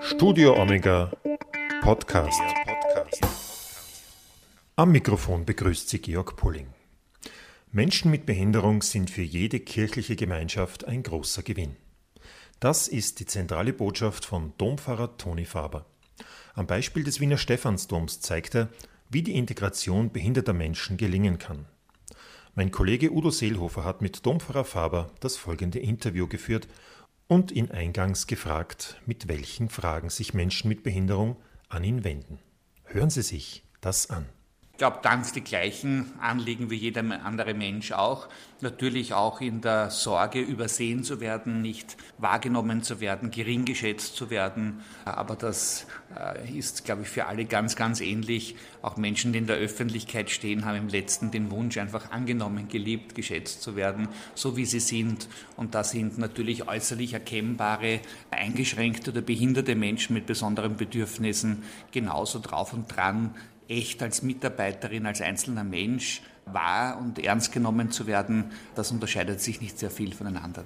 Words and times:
Studio 0.00 0.60
Omega 0.60 1.10
Podcast. 1.82 2.40
Am 4.76 4.92
Mikrofon 4.92 5.44
begrüßt 5.44 5.88
Sie 5.88 6.00
Georg 6.00 6.36
Pulling. 6.36 6.68
Menschen 7.72 8.10
mit 8.10 8.26
Behinderung 8.26 8.82
sind 8.82 9.10
für 9.10 9.22
jede 9.22 9.60
kirchliche 9.60 10.16
Gemeinschaft 10.16 10.84
ein 10.84 11.02
großer 11.02 11.42
Gewinn. 11.42 11.76
Das 12.60 12.86
ist 12.86 13.20
die 13.20 13.26
zentrale 13.26 13.72
Botschaft 13.72 14.24
von 14.24 14.52
Dompfarrer 14.58 15.16
Toni 15.16 15.44
Faber. 15.44 15.86
Am 16.54 16.66
Beispiel 16.66 17.02
des 17.02 17.20
Wiener 17.20 17.38
Stephansdoms 17.38 18.20
zeigt 18.20 18.54
er, 18.54 18.68
wie 19.10 19.22
die 19.22 19.36
Integration 19.36 20.12
behinderter 20.12 20.52
Menschen 20.52 20.96
gelingen 20.96 21.38
kann. 21.38 21.66
Mein 22.54 22.70
Kollege 22.70 23.10
Udo 23.10 23.30
Seelhofer 23.30 23.84
hat 23.84 24.00
mit 24.00 24.24
Dompfarrer 24.24 24.64
Faber 24.64 25.10
das 25.18 25.36
folgende 25.36 25.80
Interview 25.80 26.28
geführt 26.28 26.68
und 27.26 27.52
ihn 27.52 27.70
eingangs 27.70 28.26
gefragt, 28.26 29.00
mit 29.06 29.28
welchen 29.28 29.68
Fragen 29.68 30.10
sich 30.10 30.34
Menschen 30.34 30.68
mit 30.68 30.82
Behinderung 30.82 31.36
an 31.68 31.84
ihn 31.84 32.04
wenden. 32.04 32.38
Hören 32.84 33.10
Sie 33.10 33.22
sich 33.22 33.64
das 33.80 34.10
an. 34.10 34.26
Ich 34.74 34.78
glaube, 34.78 34.98
ganz 35.02 35.32
die 35.32 35.44
gleichen 35.44 36.10
Anliegen 36.20 36.68
wie 36.68 36.74
jeder 36.74 37.04
andere 37.24 37.54
Mensch 37.54 37.92
auch. 37.92 38.26
Natürlich 38.60 39.14
auch 39.14 39.40
in 39.40 39.60
der 39.60 39.90
Sorge, 39.90 40.40
übersehen 40.40 41.04
zu 41.04 41.20
werden, 41.20 41.62
nicht 41.62 41.96
wahrgenommen 42.18 42.82
zu 42.82 42.98
werden, 42.98 43.30
gering 43.30 43.66
geschätzt 43.66 44.16
zu 44.16 44.30
werden. 44.30 44.80
Aber 45.04 45.36
das 45.36 45.86
äh, 46.18 46.58
ist, 46.58 46.84
glaube 46.84 47.02
ich, 47.02 47.08
für 47.08 47.26
alle 47.26 47.44
ganz, 47.44 47.76
ganz 47.76 48.00
ähnlich. 48.00 48.56
Auch 48.82 48.96
Menschen, 48.96 49.32
die 49.32 49.38
in 49.38 49.46
der 49.46 49.58
Öffentlichkeit 49.58 50.28
stehen, 50.28 50.64
haben 50.64 50.76
im 50.76 50.88
letzten 50.88 51.30
den 51.30 51.52
Wunsch, 51.52 51.78
einfach 51.78 52.10
angenommen, 52.10 52.66
geliebt, 52.66 53.14
geschätzt 53.14 53.62
zu 53.62 53.76
werden, 53.76 54.08
so 54.34 54.56
wie 54.56 54.64
sie 54.64 54.80
sind. 54.80 55.28
Und 55.56 55.76
da 55.76 55.84
sind 55.84 56.18
natürlich 56.18 56.66
äußerlich 56.66 57.12
erkennbare, 57.12 58.00
eingeschränkte 58.32 59.12
oder 59.12 59.20
behinderte 59.20 59.76
Menschen 59.76 60.14
mit 60.14 60.26
besonderen 60.26 60.76
Bedürfnissen 60.76 61.62
genauso 61.92 62.40
drauf 62.40 62.72
und 62.72 62.88
dran, 62.88 63.36
echt 63.68 64.02
als 64.02 64.22
Mitarbeiterin, 64.22 65.06
als 65.06 65.20
einzelner 65.20 65.64
Mensch 65.64 66.22
wahr 66.46 66.98
und 66.98 67.18
ernst 67.18 67.52
genommen 67.52 67.90
zu 67.90 68.06
werden, 68.06 68.52
das 68.74 68.90
unterscheidet 68.90 69.40
sich 69.40 69.60
nicht 69.60 69.78
sehr 69.78 69.90
viel 69.90 70.12
voneinander. 70.12 70.64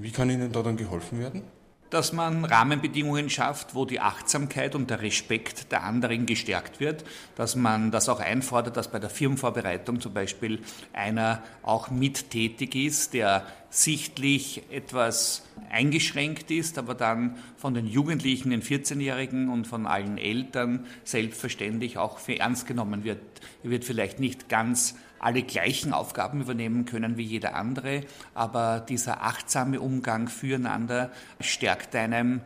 Wie 0.00 0.10
kann 0.10 0.28
Ihnen 0.30 0.52
da 0.52 0.62
dann 0.62 0.76
geholfen 0.76 1.18
werden? 1.18 1.42
dass 1.94 2.12
man 2.12 2.44
Rahmenbedingungen 2.44 3.30
schafft, 3.30 3.76
wo 3.76 3.84
die 3.84 4.00
Achtsamkeit 4.00 4.74
und 4.74 4.90
der 4.90 5.00
Respekt 5.00 5.70
der 5.70 5.84
anderen 5.84 6.26
gestärkt 6.26 6.80
wird, 6.80 7.04
dass 7.36 7.54
man 7.54 7.92
das 7.92 8.08
auch 8.08 8.18
einfordert, 8.18 8.76
dass 8.76 8.90
bei 8.90 8.98
der 8.98 9.10
Firmenvorbereitung 9.10 10.00
zum 10.00 10.12
Beispiel 10.12 10.60
einer 10.92 11.40
auch 11.62 11.90
mittätig 11.90 12.74
ist, 12.74 13.14
der 13.14 13.46
sichtlich 13.74 14.62
etwas 14.70 15.42
eingeschränkt 15.68 16.50
ist, 16.52 16.78
aber 16.78 16.94
dann 16.94 17.36
von 17.56 17.74
den 17.74 17.86
Jugendlichen, 17.86 18.50
den 18.50 18.62
14-Jährigen 18.62 19.48
und 19.48 19.66
von 19.66 19.86
allen 19.86 20.16
Eltern 20.16 20.86
selbstverständlich 21.02 21.98
auch 21.98 22.18
für 22.18 22.38
ernst 22.38 22.68
genommen 22.68 23.02
wird. 23.02 23.20
Er 23.64 23.70
wird 23.70 23.84
vielleicht 23.84 24.20
nicht 24.20 24.48
ganz 24.48 24.94
alle 25.18 25.42
gleichen 25.42 25.92
Aufgaben 25.92 26.42
übernehmen 26.42 26.84
können 26.84 27.16
wie 27.16 27.24
jeder 27.24 27.56
andere, 27.56 28.02
aber 28.34 28.78
dieser 28.80 29.22
achtsame 29.22 29.80
Umgang 29.80 30.28
füreinander 30.28 31.10
stärkt 31.40 31.96
einem, 31.96 32.42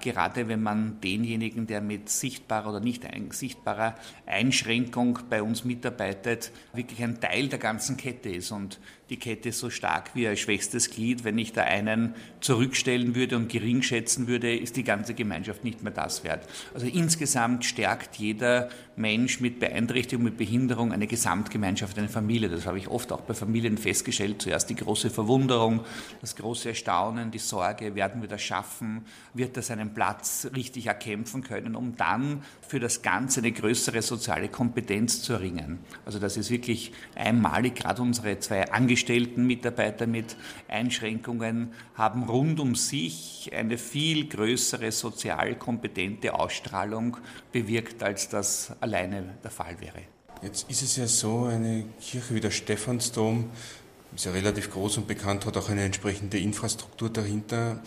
gerade 0.00 0.48
wenn 0.48 0.62
man 0.62 1.00
denjenigen, 1.00 1.66
der 1.66 1.80
mit 1.80 2.10
sichtbarer 2.10 2.68
oder 2.68 2.80
nicht 2.80 3.06
sichtbarer 3.30 3.94
Einschränkung 4.26 5.20
bei 5.30 5.42
uns 5.42 5.64
mitarbeitet, 5.64 6.52
wirklich 6.74 7.02
ein 7.02 7.20
Teil 7.20 7.48
der 7.48 7.58
ganzen 7.58 7.96
Kette 7.96 8.28
ist. 8.28 8.50
Und 8.50 8.78
die 9.08 9.16
Kette 9.16 9.48
ist 9.48 9.58
so 9.58 9.70
stark 9.70 10.10
wie 10.14 10.28
ein 10.28 10.36
schwächstes 10.36 10.90
Glied. 10.90 11.24
Wenn 11.24 11.38
ich 11.38 11.52
da 11.52 11.62
einen 11.62 12.14
zurückstellen 12.40 13.14
würde 13.14 13.36
und 13.36 13.48
gering 13.50 13.80
schätzen 13.82 14.28
würde, 14.28 14.54
ist 14.54 14.76
die 14.76 14.84
ganze 14.84 15.14
Gemeinschaft 15.14 15.64
nicht 15.64 15.82
mehr 15.82 15.92
das 15.92 16.24
wert. 16.24 16.46
Also 16.74 16.86
insgesamt 16.86 17.64
stärkt 17.64 18.16
jeder 18.16 18.68
Mensch 18.96 19.40
mit 19.40 19.60
Beeinträchtigung, 19.60 20.24
mit 20.24 20.36
Behinderung 20.36 20.92
eine 20.92 21.06
Gesamtgemeinschaft, 21.06 21.98
eine 21.98 22.08
Familie. 22.10 22.50
Das 22.50 22.66
habe 22.66 22.78
ich 22.78 22.88
oft 22.88 23.10
auch 23.12 23.22
bei 23.22 23.32
Familien 23.34 23.78
festgestellt. 23.78 24.42
Zuerst 24.42 24.68
die 24.68 24.76
große 24.76 25.08
Verwunderung, 25.08 25.80
das 26.20 26.36
große 26.36 26.68
Erstaunen, 26.68 27.30
die 27.30 27.38
Sorge, 27.38 27.94
werden 27.94 28.20
wir 28.20 28.28
das 28.28 28.42
schaffen? 28.42 29.06
Wird 29.32 29.56
das 29.56 29.69
einen 29.72 29.94
Platz 29.94 30.48
richtig 30.54 30.86
erkämpfen 30.86 31.42
können, 31.42 31.76
um 31.76 31.96
dann 31.96 32.42
für 32.66 32.80
das 32.80 33.02
Ganze 33.02 33.40
eine 33.40 33.52
größere 33.52 34.02
soziale 34.02 34.48
Kompetenz 34.48 35.22
zu 35.22 35.34
erringen? 35.34 35.78
Also 36.04 36.18
das 36.18 36.36
ist 36.36 36.50
wirklich 36.50 36.92
einmalig. 37.14 37.74
Gerade 37.76 38.02
unsere 38.02 38.38
zwei 38.38 38.70
angestellten 38.70 39.46
Mitarbeiter 39.46 40.06
mit 40.06 40.36
Einschränkungen 40.68 41.72
haben 41.94 42.24
rund 42.24 42.60
um 42.60 42.74
sich 42.74 43.50
eine 43.54 43.78
viel 43.78 44.28
größere 44.28 44.92
sozial 44.92 45.56
kompetente 45.56 46.34
Ausstrahlung 46.34 47.16
bewirkt, 47.52 48.02
als 48.02 48.28
das 48.28 48.72
alleine 48.80 49.36
der 49.42 49.50
Fall 49.50 49.80
wäre. 49.80 50.00
Jetzt 50.42 50.70
ist 50.70 50.82
es 50.82 50.96
ja 50.96 51.06
so, 51.06 51.44
eine 51.44 51.84
Kirche 52.00 52.34
wie 52.34 52.40
der 52.40 52.50
Stephansdom 52.50 53.50
ist 54.14 54.24
ja 54.24 54.32
relativ 54.32 54.70
groß 54.70 54.98
und 54.98 55.06
bekannt, 55.06 55.46
hat 55.46 55.56
auch 55.56 55.68
eine 55.68 55.84
entsprechende 55.84 56.38
Infrastruktur 56.38 57.10
dahinter. 57.10 57.80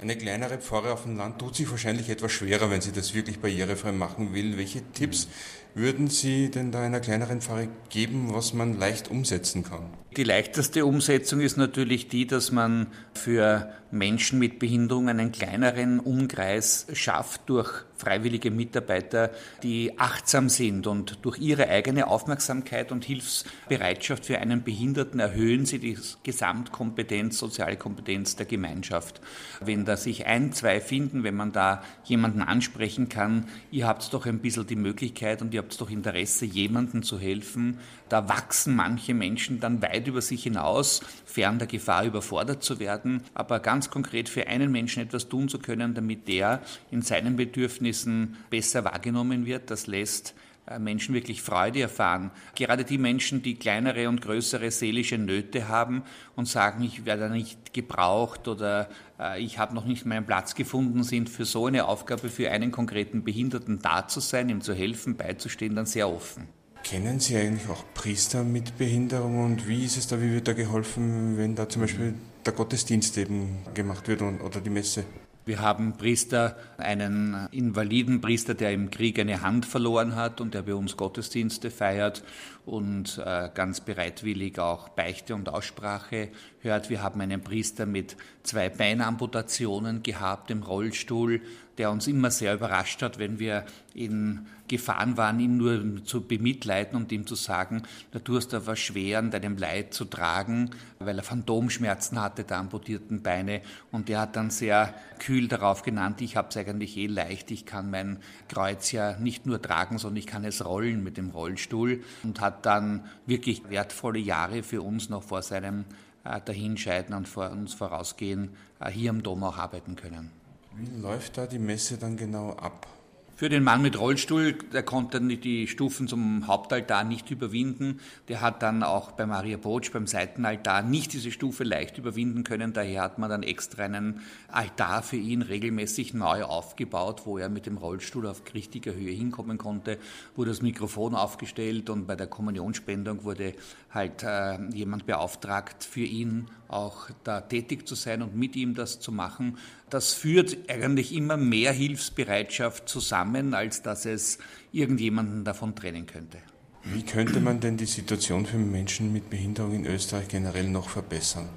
Eine 0.00 0.16
kleinere 0.16 0.58
Pfarre 0.58 0.92
auf 0.92 1.02
dem 1.02 1.16
Land 1.16 1.40
tut 1.40 1.56
sich 1.56 1.68
wahrscheinlich 1.72 2.08
etwas 2.08 2.30
schwerer, 2.30 2.70
wenn 2.70 2.80
sie 2.80 2.92
das 2.92 3.14
wirklich 3.14 3.40
barrierefrei 3.40 3.90
machen 3.90 4.32
will. 4.32 4.56
Welche 4.56 4.80
Tipps 4.92 5.26
würden 5.74 6.06
Sie 6.06 6.52
denn 6.52 6.70
da 6.70 6.82
einer 6.82 7.00
kleineren 7.00 7.40
Pfarre 7.40 7.66
geben, 7.90 8.32
was 8.32 8.54
man 8.54 8.78
leicht 8.78 9.10
umsetzen 9.10 9.64
kann? 9.64 9.90
Die 10.16 10.22
leichteste 10.22 10.86
Umsetzung 10.86 11.40
ist 11.40 11.56
natürlich 11.56 12.06
die, 12.06 12.28
dass 12.28 12.52
man 12.52 12.86
für 13.12 13.72
Menschen 13.90 14.38
mit 14.38 14.60
Behinderung 14.60 15.08
einen 15.08 15.32
kleineren 15.32 15.98
Umkreis 15.98 16.86
schafft 16.92 17.42
durch 17.46 17.84
freiwillige 17.98 18.50
Mitarbeiter, 18.50 19.30
die 19.62 19.98
achtsam 19.98 20.48
sind 20.48 20.86
und 20.86 21.18
durch 21.22 21.38
ihre 21.38 21.68
eigene 21.68 22.06
Aufmerksamkeit 22.06 22.92
und 22.92 23.04
Hilfsbereitschaft 23.04 24.26
für 24.26 24.38
einen 24.38 24.62
Behinderten 24.62 25.20
erhöhen 25.20 25.66
sie 25.66 25.78
die 25.78 25.98
Gesamtkompetenz, 26.22 27.38
soziale 27.38 27.76
Kompetenz 27.76 28.36
der 28.36 28.46
Gemeinschaft. 28.46 29.20
Wenn 29.60 29.84
da 29.84 29.96
sich 29.96 30.26
ein, 30.26 30.52
zwei 30.52 30.80
finden, 30.80 31.24
wenn 31.24 31.34
man 31.34 31.52
da 31.52 31.82
jemanden 32.04 32.42
ansprechen 32.42 33.08
kann, 33.08 33.48
ihr 33.70 33.86
habt 33.86 34.12
doch 34.14 34.26
ein 34.26 34.38
bisschen 34.38 34.66
die 34.66 34.76
Möglichkeit 34.76 35.42
und 35.42 35.52
ihr 35.52 35.60
habt 35.60 35.78
doch 35.80 35.90
Interesse, 35.90 36.44
jemandem 36.44 37.02
zu 37.02 37.18
helfen, 37.18 37.78
da 38.08 38.28
wachsen 38.28 38.74
manche 38.76 39.14
Menschen 39.14 39.60
dann 39.60 39.82
weit 39.82 40.06
über 40.06 40.22
sich 40.22 40.42
hinaus, 40.42 41.00
fern 41.24 41.58
der 41.58 41.68
Gefahr 41.68 42.04
überfordert 42.04 42.62
zu 42.62 42.78
werden, 42.80 43.22
aber 43.34 43.60
ganz 43.60 43.90
konkret 43.90 44.28
für 44.28 44.46
einen 44.46 44.72
Menschen 44.72 45.02
etwas 45.02 45.28
tun 45.28 45.48
zu 45.48 45.58
können, 45.58 45.94
damit 45.94 46.28
der 46.28 46.62
in 46.90 47.02
seinen 47.02 47.36
Bedürfnissen 47.36 48.36
besser 48.50 48.84
wahrgenommen 48.84 49.46
wird, 49.46 49.70
das 49.70 49.86
lässt 49.86 50.34
äh, 50.68 50.78
Menschen 50.78 51.14
wirklich 51.14 51.42
Freude 51.42 51.80
erfahren. 51.80 52.30
Gerade 52.54 52.84
die 52.84 52.98
Menschen, 52.98 53.42
die 53.42 53.54
kleinere 53.54 54.08
und 54.08 54.20
größere 54.20 54.70
seelische 54.70 55.18
Nöte 55.18 55.68
haben 55.68 56.02
und 56.36 56.46
sagen, 56.46 56.82
ich 56.82 57.04
werde 57.04 57.30
nicht 57.30 57.72
gebraucht 57.72 58.48
oder 58.48 58.88
äh, 59.18 59.42
ich 59.42 59.58
habe 59.58 59.74
noch 59.74 59.84
nicht 59.84 60.04
meinen 60.04 60.26
Platz 60.26 60.54
gefunden, 60.54 61.02
sind 61.02 61.30
für 61.30 61.44
so 61.44 61.66
eine 61.66 61.86
Aufgabe 61.86 62.28
für 62.28 62.50
einen 62.50 62.70
konkreten 62.70 63.24
Behinderten 63.24 63.80
da 63.80 64.06
zu 64.06 64.20
sein, 64.20 64.48
ihm 64.48 64.60
zu 64.60 64.74
helfen, 64.74 65.16
beizustehen, 65.16 65.74
dann 65.74 65.86
sehr 65.86 66.08
offen. 66.08 66.48
Kennen 66.84 67.20
Sie 67.20 67.36
eigentlich 67.36 67.68
auch 67.68 67.84
Priester 67.94 68.44
mit 68.44 68.78
Behinderung 68.78 69.44
und 69.44 69.68
wie 69.68 69.84
ist 69.84 69.96
es 69.96 70.06
da, 70.06 70.20
wie 70.22 70.32
wird 70.32 70.48
da 70.48 70.54
geholfen, 70.54 71.36
wenn 71.36 71.54
da 71.54 71.68
zum 71.68 71.82
Beispiel 71.82 72.14
der 72.46 72.52
Gottesdienst 72.54 73.18
eben 73.18 73.58
gemacht 73.74 74.08
wird 74.08 74.22
oder 74.22 74.60
die 74.60 74.70
Messe? 74.70 75.04
Wir 75.48 75.60
haben 75.60 75.96
Priester, 75.96 76.58
einen 76.76 77.48
invaliden 77.52 78.20
Priester, 78.20 78.52
der 78.52 78.72
im 78.72 78.90
Krieg 78.90 79.18
eine 79.18 79.40
Hand 79.40 79.64
verloren 79.64 80.14
hat 80.14 80.42
und 80.42 80.52
der 80.52 80.60
bei 80.60 80.74
uns 80.74 80.98
Gottesdienste 80.98 81.70
feiert 81.70 82.22
und 82.66 83.18
äh, 83.24 83.48
ganz 83.54 83.80
bereitwillig 83.80 84.58
auch 84.58 84.90
Beichte 84.90 85.34
und 85.34 85.48
Aussprache 85.48 86.28
hört. 86.60 86.90
Wir 86.90 87.02
haben 87.02 87.22
einen 87.22 87.40
Priester 87.40 87.86
mit 87.86 88.18
zwei 88.42 88.68
Beinamputationen 88.68 90.02
gehabt 90.02 90.50
im 90.50 90.62
Rollstuhl, 90.62 91.40
der 91.78 91.90
uns 91.90 92.06
immer 92.06 92.30
sehr 92.30 92.54
überrascht 92.54 93.02
hat, 93.02 93.18
wenn 93.18 93.38
wir 93.38 93.64
in 93.94 94.46
Gefahren 94.68 95.16
waren, 95.16 95.40
ihn 95.40 95.56
nur 95.56 96.04
zu 96.04 96.20
bemitleiden 96.20 96.96
und 96.96 97.10
ihm 97.10 97.26
zu 97.26 97.34
sagen, 97.34 97.82
du 98.24 98.36
hast 98.36 98.54
was 98.66 98.78
schwer 98.78 99.18
an 99.18 99.30
deinem 99.30 99.56
Leid 99.56 99.94
zu 99.94 100.04
tragen, 100.04 100.70
weil 100.98 101.16
er 101.16 101.24
Phantomschmerzen 101.24 102.20
hatte, 102.20 102.44
der 102.44 102.58
amputierten 102.58 103.22
Beine. 103.22 103.62
Und 103.90 104.10
er 104.10 104.20
hat 104.20 104.36
dann 104.36 104.50
sehr 104.50 104.94
kühl 105.18 105.48
darauf 105.48 105.82
genannt, 105.82 106.20
ich 106.20 106.36
habe 106.36 106.48
es 106.50 106.56
eigentlich 106.56 106.96
eh 106.98 107.06
leicht, 107.06 107.50
ich 107.50 107.64
kann 107.64 107.90
mein 107.90 108.18
Kreuz 108.48 108.92
ja 108.92 109.18
nicht 109.18 109.46
nur 109.46 109.60
tragen, 109.60 109.98
sondern 109.98 110.18
ich 110.18 110.26
kann 110.26 110.44
es 110.44 110.64
rollen 110.64 111.02
mit 111.02 111.16
dem 111.16 111.30
Rollstuhl 111.30 112.02
und 112.22 112.40
hat 112.40 112.66
dann 112.66 113.04
wirklich 113.26 113.70
wertvolle 113.70 114.18
Jahre 114.18 114.62
für 114.62 114.82
uns 114.82 115.08
noch 115.08 115.22
vor 115.22 115.42
seinem 115.42 115.84
äh, 116.24 116.40
Dahinscheiden 116.44 117.14
und 117.14 117.26
vor 117.26 117.50
uns 117.50 117.72
vorausgehen, 117.72 118.50
äh, 118.80 118.90
hier 118.90 119.10
am 119.10 119.22
Dom 119.22 119.44
auch 119.44 119.56
arbeiten 119.56 119.96
können. 119.96 120.37
Wie 120.80 121.00
läuft 121.00 121.36
da 121.36 121.46
die 121.46 121.58
Messe 121.58 121.98
dann 121.98 122.16
genau 122.16 122.52
ab? 122.52 122.86
Für 123.34 123.48
den 123.48 123.62
Mann 123.62 123.82
mit 123.82 123.98
Rollstuhl, 123.98 124.54
der 124.72 124.82
konnte 124.82 125.20
die 125.20 125.68
Stufen 125.68 126.08
zum 126.08 126.46
Hauptaltar 126.48 127.04
nicht 127.04 127.30
überwinden. 127.30 128.00
Der 128.28 128.40
hat 128.40 128.62
dann 128.62 128.82
auch 128.82 129.12
bei 129.12 129.26
Maria 129.26 129.56
Botsch 129.56 129.92
beim 129.92 130.08
Seitenaltar 130.08 130.82
nicht 130.82 131.12
diese 131.12 131.30
Stufe 131.30 131.62
leicht 131.62 131.98
überwinden 131.98 132.42
können. 132.42 132.72
Daher 132.72 133.02
hat 133.02 133.18
man 133.18 133.30
dann 133.30 133.44
extra 133.44 133.84
einen 133.84 134.22
Altar 134.48 135.04
für 135.04 135.16
ihn 135.16 135.42
regelmäßig 135.42 136.14
neu 136.14 136.42
aufgebaut, 136.44 137.22
wo 137.26 137.38
er 137.38 137.48
mit 137.48 137.66
dem 137.66 137.76
Rollstuhl 137.76 138.26
auf 138.26 138.42
richtiger 138.54 138.92
Höhe 138.92 139.12
hinkommen 139.12 139.56
konnte, 139.56 139.98
wurde 140.34 140.50
das 140.50 140.62
Mikrofon 140.62 141.14
aufgestellt 141.14 141.90
und 141.90 142.06
bei 142.06 142.16
der 142.16 142.26
Kommunionspendung 142.26 143.22
wurde 143.22 143.54
halt 143.90 144.24
äh, 144.24 144.58
jemand 144.72 145.06
beauftragt, 145.06 145.84
für 145.84 146.00
ihn 146.00 146.46
auch 146.68 147.08
da 147.24 147.40
tätig 147.40 147.88
zu 147.88 147.94
sein 147.94 148.22
und 148.22 148.36
mit 148.36 148.54
ihm 148.56 148.74
das 148.74 149.00
zu 149.00 149.10
machen. 149.10 149.58
Das 149.90 150.14
führt 150.14 150.56
eigentlich 150.68 151.14
immer 151.14 151.36
mehr 151.36 151.72
Hilfsbereitschaft 151.72 152.88
zusammen, 152.88 153.54
als 153.54 153.82
dass 153.82 154.04
es 154.04 154.38
irgendjemanden 154.72 155.44
davon 155.44 155.74
trennen 155.74 156.06
könnte. 156.06 156.38
Wie 156.84 157.02
könnte 157.02 157.40
man 157.40 157.60
denn 157.60 157.76
die 157.76 157.86
Situation 157.86 158.46
für 158.46 158.56
Menschen 158.56 159.12
mit 159.12 159.30
Behinderung 159.30 159.74
in 159.74 159.86
Österreich 159.86 160.28
generell 160.28 160.68
noch 160.68 160.88
verbessern? 160.88 161.48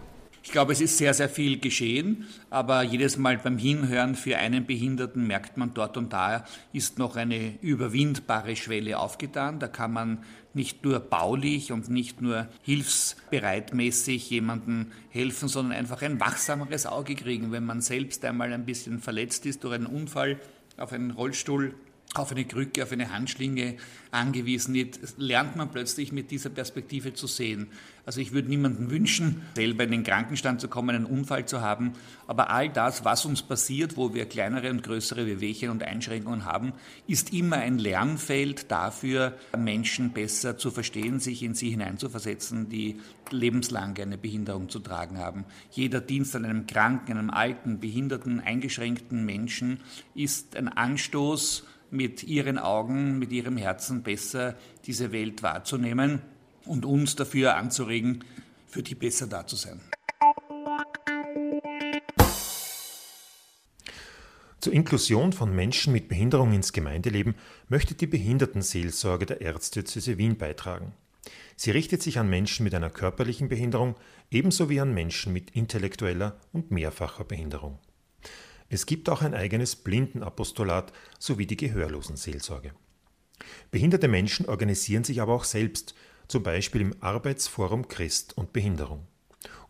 Ich 0.44 0.52
glaube, 0.52 0.74
es 0.74 0.82
ist 0.82 0.98
sehr, 0.98 1.14
sehr 1.14 1.30
viel 1.30 1.60
geschehen, 1.60 2.26
aber 2.50 2.82
jedes 2.82 3.18
Mal 3.18 3.38
beim 3.38 3.60
Hinhören 3.60 4.16
für 4.16 4.38
einen 4.38 4.66
Behinderten 4.66 5.28
merkt 5.28 5.56
man 5.56 5.76
dort 5.76 5.98
und 5.98 6.14
da 6.14 6.46
ist 6.74 6.98
noch 6.98 7.16
eine 7.16 7.60
überwindbare 7.62 8.56
Schwelle 8.56 8.98
aufgetan. 8.98 9.60
Da 9.60 9.68
kann 9.68 9.94
man 9.94 10.24
nicht 10.54 10.84
nur 10.84 11.00
baulich 11.00 11.72
und 11.72 11.90
nicht 11.90 12.22
nur 12.22 12.48
hilfsbereitmäßig 12.64 14.30
jemandem 14.30 14.88
helfen, 15.10 15.48
sondern 15.48 15.78
einfach 15.78 16.02
ein 16.02 16.20
wachsameres 16.20 16.86
Auge 16.86 17.16
kriegen, 17.16 17.52
wenn 17.52 17.66
man 17.66 17.82
selbst 17.82 18.26
einmal 18.26 18.52
ein 18.54 18.66
bisschen 18.66 19.00
verletzt 19.00 19.46
ist 19.46 19.64
durch 19.64 19.76
einen 19.76 19.86
Unfall 19.86 20.40
auf 20.78 20.92
einen 20.92 21.12
Rollstuhl 21.12 21.76
auf 22.14 22.32
eine 22.32 22.44
Krücke, 22.44 22.84
auf 22.84 22.92
eine 22.92 23.14
Handschlinge 23.14 23.78
angewiesen 24.12 24.76
ist, 24.76 25.18
lernt 25.18 25.56
man 25.56 25.72
plötzlich 25.72 26.12
mit 26.12 26.30
dieser 26.30 26.50
Perspektive 26.50 27.14
zu 27.14 27.26
sehen. 27.26 27.68
Also 28.06 28.20
ich 28.20 28.34
würde 28.34 28.50
niemandem 28.50 28.92
wünschen, 28.92 29.44
selber 29.56 29.86
in 29.86 29.92
den 29.92 30.04
Krankenstand 30.04 30.60
zu 30.60 30.68
kommen, 30.68 30.94
einen 30.94 31.06
Unfall 31.06 31.46
zu 31.46 31.62
haben, 31.62 31.94
aber 32.28 32.50
all 32.50 32.68
das, 32.68 33.06
was 33.06 33.26
uns 33.26 33.42
passiert, 33.44 33.96
wo 33.96 34.14
wir 34.14 34.26
kleinere 34.26 34.72
und 34.72 34.84
größere 34.84 35.26
Wehwehchen 35.26 35.70
und 35.70 35.84
Einschränkungen 35.84 36.44
haben, 36.44 36.74
ist 37.08 37.32
immer 37.32 37.58
ein 37.58 37.78
Lernfeld 37.78 38.70
dafür, 38.70 39.38
Menschen 39.58 40.12
besser 40.12 40.58
zu 40.58 40.72
verstehen, 40.72 41.22
sich 41.22 41.44
in 41.44 41.54
sie 41.54 41.70
hineinzuversetzen, 41.70 42.68
die 42.68 43.00
lebenslang 43.30 43.98
eine 43.98 44.18
Behinderung 44.18 44.68
zu 44.68 44.80
tragen 44.80 45.18
haben. 45.18 45.46
Jeder 45.70 46.02
Dienst 46.02 46.36
an 46.36 46.44
einem 46.44 46.68
kranken, 46.68 47.18
einem 47.18 47.30
alten, 47.30 47.80
behinderten, 47.80 48.42
eingeschränkten 48.42 49.26
Menschen 49.26 49.80
ist 50.14 50.58
ein 50.58 50.68
Anstoß, 50.68 51.64
mit 51.92 52.24
ihren 52.24 52.58
Augen, 52.58 53.20
mit 53.20 53.32
ihrem 53.32 53.58
Herzen 53.58 54.04
besser 54.04 54.56
diese 54.86 55.12
Welt 55.12 55.44
wahrzunehmen 55.44 56.22
und 56.66 56.86
uns 56.86 57.16
dafür 57.16 57.56
anzuregen, 57.56 58.24
für 58.68 58.82
die 58.82 58.96
besser 58.96 59.28
da 59.28 59.46
zu 59.46 59.56
sein. 59.56 59.82
Zur 64.62 64.74
Inklusion 64.74 65.34
von 65.34 65.56
Menschen 65.56 65.92
mit 65.92 66.08
Behinderung 66.08 66.54
ins 66.54 66.72
Gemeindeleben 66.72 67.34
möchte 67.68 67.96
die 67.96 68.06
Behindertenseelsorge 68.06 69.26
der 69.26 69.42
Erzdiözese 69.42 70.20
Wien 70.20 70.38
beitragen. 70.38 70.94
Sie 71.56 71.72
richtet 71.72 72.02
sich 72.04 72.20
an 72.20 72.30
Menschen 72.30 72.64
mit 72.64 72.74
einer 72.76 72.92
körperlichen 72.92 73.50
Behinderung 73.50 73.96
ebenso 74.30 74.70
wie 74.70 74.80
an 74.80 74.94
Menschen 74.94 75.34
mit 75.34 75.52
intellektueller 75.52 76.40
und 76.54 76.72
mehrfacher 76.72 77.24
Behinderung. 77.24 77.80
Es 78.74 78.86
gibt 78.86 79.10
auch 79.10 79.22
ein 79.22 79.34
eigenes 79.34 79.76
Blindenapostolat 79.76 80.94
sowie 81.20 81.46
die 81.46 81.58
Gehörlosenseelsorge. 81.58 82.72
Behinderte 83.70 84.08
Menschen 84.08 84.46
organisieren 84.46 85.04
sich 85.04 85.20
aber 85.20 85.34
auch 85.34 85.44
selbst, 85.44 85.94
zum 86.30 86.44
Beispiel 86.44 86.80
im 86.80 86.96
Arbeitsforum 87.02 87.90
Christ 87.90 88.38
und 88.38 88.54
Behinderung. 88.54 89.08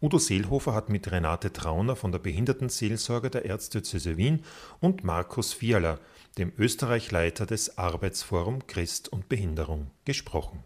Udo 0.04 0.20
Seelhofer 0.20 0.76
hat 0.76 0.90
mit 0.90 1.12
Renate 1.12 1.52
Trauner 1.52 1.96
von 1.96 2.12
der 2.12 2.20
Behindertenseelsorge 2.20 3.32
der 3.32 3.46
Erzdiözese 3.46 4.18
Wien 4.18 4.44
und 4.80 5.04
Markus 5.04 5.52
Fiala, 5.52 5.98
dem 6.38 6.54
Österreichleiter 6.60 7.48
des 7.48 7.80
Arbeitsforum 7.80 8.68
Christ 8.68 9.10
und 9.10 9.30
Behinderung, 9.30 9.90
gesprochen. 10.06 10.60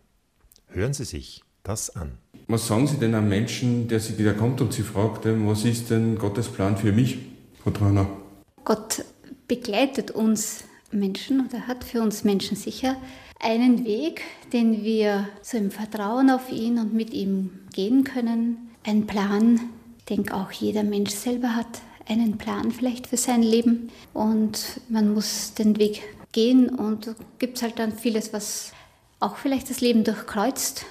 Hören 0.67 0.93
Sie 0.93 1.05
sich 1.05 1.45
das 1.63 1.95
an. 1.95 2.17
Was 2.49 2.67
sagen 2.67 2.85
Sie 2.85 2.97
denn 2.97 3.15
einem 3.15 3.29
Menschen, 3.29 3.87
der, 3.87 4.01
Sie, 4.01 4.17
der 4.21 4.33
kommt 4.33 4.59
und 4.59 4.73
Sie 4.73 4.83
fragt, 4.83 5.23
was 5.23 5.63
ist 5.63 5.89
denn 5.89 6.17
Gottes 6.17 6.49
Plan 6.49 6.75
für 6.75 6.91
mich, 6.91 7.17
Frau 7.63 7.71
Trauner? 7.71 8.25
Gott 8.65 9.06
begleitet 9.47 10.12
uns 10.12 10.63
Menschen 10.91 11.45
oder 11.45 11.67
hat 11.67 11.83
für 11.83 12.01
uns 12.01 12.23
Menschen 12.23 12.57
sicher 12.57 12.95
einen 13.39 13.85
Weg, 13.85 14.21
den 14.53 14.83
wir 14.83 15.29
so 15.41 15.57
im 15.57 15.69
Vertrauen 15.69 16.31
auf 16.31 16.51
ihn 16.51 16.79
und 16.79 16.94
mit 16.94 17.13
ihm 17.13 17.51
gehen 17.73 18.03
können. 18.03 18.71
Ein 18.83 19.06
Plan. 19.06 19.59
Ich 20.00 20.06
denke, 20.06 20.33
auch 20.33 20.51
jeder 20.51 20.83
Mensch 20.83 21.12
selber 21.12 21.56
hat 21.56 21.81
einen 22.07 22.38
Plan 22.38 22.71
vielleicht 22.71 23.07
für 23.07 23.17
sein 23.17 23.44
Leben 23.44 23.91
und 24.13 24.81
man 24.89 25.13
muss 25.13 25.53
den 25.53 25.77
Weg 25.77 26.03
gehen 26.31 26.69
und 26.69 27.15
gibt 27.39 27.57
es 27.57 27.63
halt 27.63 27.79
dann 27.79 27.91
vieles, 27.91 28.33
was 28.33 28.73
auch 29.19 29.38
vielleicht 29.38 29.69
das 29.69 29.81
Leben 29.81 30.03
durchkreuzt 30.03 30.85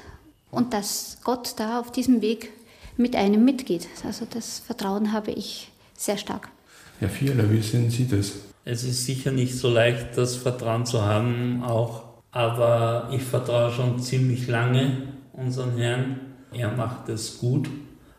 und 0.51 0.73
dass 0.73 1.19
Gott 1.25 1.55
da 1.57 1.81
auf 1.81 1.93
diesem 1.93 2.21
Weg 2.21 2.51
mit 2.97 3.17
einem 3.17 3.45
mitgeht. 3.45 3.89
Also 4.05 4.27
das 4.29 4.61
Vertrauen 4.61 5.13
habe 5.13 5.33
ich 5.33 5.71
sehr 5.97 6.17
stark. 6.19 6.54
Herr 7.01 7.09
Vierler, 7.09 7.51
wie 7.51 7.61
sehen 7.61 7.91
Sie 7.91 8.07
das? 8.07 8.33
Es 8.65 8.85
ist 8.85 9.05
sicher 9.05 9.31
nicht 9.31 9.55
so 9.55 9.69
leicht, 9.69 10.17
das 10.17 10.37
Vertrauen 10.37 10.87
zu 10.87 11.05
haben, 11.05 11.63
auch, 11.63 12.05
aber 12.31 13.11
ich 13.13 13.23
vertraue 13.23 13.73
schon 13.73 14.01
ziemlich 14.01 14.47
lange 14.47 15.03
unseren 15.33 15.77
Herrn. 15.77 16.21
Er 16.53 16.71
macht 16.71 17.09
es 17.09 17.39
gut, 17.39 17.69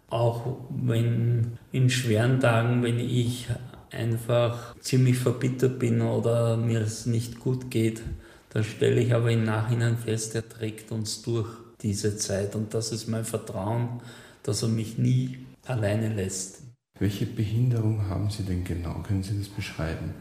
auch 0.09 0.57
wenn 0.69 1.57
in 1.71 1.89
schweren 1.89 2.39
Tagen, 2.39 2.83
wenn 2.83 2.99
ich 2.99 3.47
einfach 3.91 4.75
ziemlich 4.79 5.17
verbittert 5.17 5.79
bin 5.79 6.01
oder 6.01 6.57
mir 6.57 6.81
es 6.81 7.05
nicht 7.05 7.39
gut 7.39 7.71
geht, 7.71 8.01
da 8.49 8.61
stelle 8.63 9.01
ich 9.01 9.13
aber 9.13 9.31
im 9.31 9.45
Nachhinein 9.45 9.97
fest, 9.97 10.35
er 10.35 10.47
trägt 10.47 10.91
uns 10.91 11.21
durch 11.21 11.47
diese 11.81 12.17
Zeit 12.17 12.55
und 12.55 12.73
das 12.73 12.91
ist 12.91 13.07
mein 13.07 13.25
Vertrauen, 13.25 14.01
dass 14.43 14.63
er 14.63 14.69
mich 14.69 14.97
nie 14.97 15.39
alleine 15.65 16.13
lässt. 16.13 16.64
Welche 16.97 17.25
Behinderung 17.25 18.07
haben 18.07 18.29
Sie 18.29 18.43
denn 18.43 18.63
genau? 18.63 19.03
Können 19.03 19.21
Sie 19.21 19.37
das 19.37 19.49
beschreiben? 19.49 20.13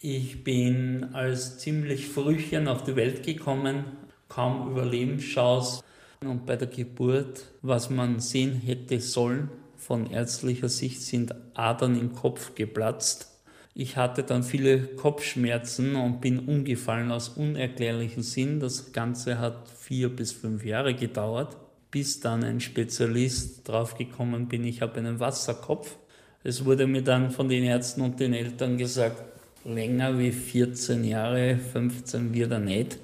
Ich 0.00 0.42
bin 0.42 1.10
als 1.12 1.58
ziemlich 1.58 2.08
Frühchen 2.08 2.68
auf 2.68 2.84
die 2.84 2.96
Welt 2.96 3.22
gekommen, 3.22 3.84
kaum 4.28 4.70
Überlebenschance. 4.70 5.82
Und 6.22 6.46
bei 6.46 6.56
der 6.56 6.68
Geburt, 6.68 7.52
was 7.60 7.90
man 7.90 8.18
sehen 8.18 8.54
hätte 8.54 8.98
sollen, 9.00 9.50
von 9.76 10.10
ärztlicher 10.10 10.70
Sicht 10.70 11.02
sind 11.02 11.34
Adern 11.52 12.00
im 12.00 12.14
Kopf 12.14 12.54
geplatzt. 12.54 13.28
Ich 13.74 13.98
hatte 13.98 14.22
dann 14.22 14.42
viele 14.42 14.80
Kopfschmerzen 14.80 15.96
und 15.96 16.22
bin 16.22 16.38
umgefallen 16.48 17.10
aus 17.10 17.28
unerklärlichem 17.28 18.22
Sinn. 18.22 18.58
Das 18.58 18.92
Ganze 18.92 19.38
hat 19.38 19.68
vier 19.68 20.08
bis 20.08 20.32
fünf 20.32 20.64
Jahre 20.64 20.94
gedauert, 20.94 21.58
bis 21.90 22.20
dann 22.20 22.42
ein 22.42 22.60
Spezialist 22.60 23.68
draufgekommen 23.68 24.48
bin, 24.48 24.64
ich 24.64 24.80
habe 24.80 24.98
einen 24.98 25.20
Wasserkopf 25.20 25.98
es 26.44 26.64
wurde 26.64 26.86
mir 26.86 27.02
dann 27.02 27.30
von 27.30 27.48
den 27.48 27.64
Ärzten 27.64 28.00
und 28.00 28.18
den 28.18 28.34
Eltern 28.34 28.76
gesagt, 28.76 29.22
länger 29.64 30.18
wie 30.18 30.32
14 30.32 31.04
Jahre, 31.04 31.56
15 31.56 32.34
wird 32.34 32.50
er 32.50 32.58
nicht, 32.58 32.98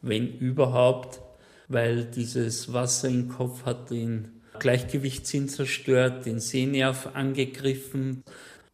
wenn 0.00 0.26
überhaupt, 0.38 1.20
weil 1.68 2.04
dieses 2.04 2.72
Wasser 2.72 3.08
im 3.08 3.28
Kopf 3.28 3.64
hat 3.64 3.90
den 3.90 4.28
Gleichgewichtssinn 4.58 5.48
zerstört, 5.48 6.26
den 6.26 6.40
Sehnerv 6.40 7.10
angegriffen. 7.14 8.22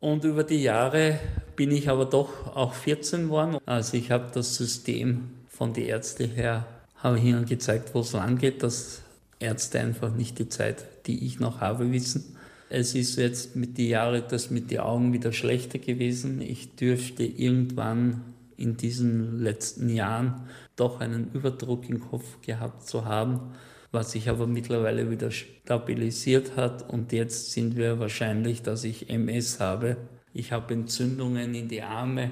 Und 0.00 0.24
über 0.24 0.44
die 0.44 0.62
Jahre 0.62 1.18
bin 1.54 1.70
ich 1.70 1.88
aber 1.88 2.06
doch 2.06 2.56
auch 2.56 2.74
14 2.74 3.28
worden. 3.28 3.58
Also 3.66 3.96
ich 3.96 4.10
habe 4.10 4.30
das 4.32 4.56
System 4.56 5.30
von 5.48 5.72
den 5.72 5.86
Ärzten 5.86 6.30
her, 6.30 6.66
habe 6.96 7.18
ihnen 7.18 7.46
gezeigt, 7.46 7.90
wo 7.94 8.00
es 8.00 8.12
lang 8.12 8.38
geht, 8.38 8.62
dass 8.62 9.02
Ärzte 9.38 9.80
einfach 9.80 10.14
nicht 10.14 10.38
die 10.38 10.48
Zeit, 10.48 10.84
die 11.06 11.26
ich 11.26 11.40
noch 11.40 11.60
habe, 11.60 11.92
wissen. 11.92 12.36
Es 12.70 12.94
ist 12.94 13.16
jetzt 13.16 13.56
mit 13.56 13.78
den 13.78 13.88
Jahren 13.88 14.22
das 14.28 14.50
mit 14.50 14.70
den 14.70 14.80
Augen 14.80 15.12
wieder 15.12 15.32
schlechter 15.32 15.78
gewesen. 15.78 16.42
Ich 16.42 16.74
dürfte 16.76 17.24
irgendwann 17.24 18.34
in 18.58 18.76
diesen 18.76 19.40
letzten 19.40 19.88
Jahren 19.88 20.48
doch 20.76 21.00
einen 21.00 21.30
Überdruck 21.32 21.88
im 21.88 22.00
Kopf 22.00 22.40
gehabt 22.42 22.86
zu 22.86 23.06
haben, 23.06 23.52
was 23.90 24.12
sich 24.12 24.28
aber 24.28 24.46
mittlerweile 24.46 25.10
wieder 25.10 25.30
stabilisiert 25.30 26.56
hat. 26.56 26.90
Und 26.90 27.12
jetzt 27.12 27.52
sind 27.52 27.76
wir 27.76 28.00
wahrscheinlich, 28.00 28.62
dass 28.62 28.84
ich 28.84 29.08
MS 29.08 29.60
habe. 29.60 29.96
Ich 30.34 30.52
habe 30.52 30.74
Entzündungen 30.74 31.54
in 31.54 31.68
die 31.68 31.82
Arme, 31.82 32.30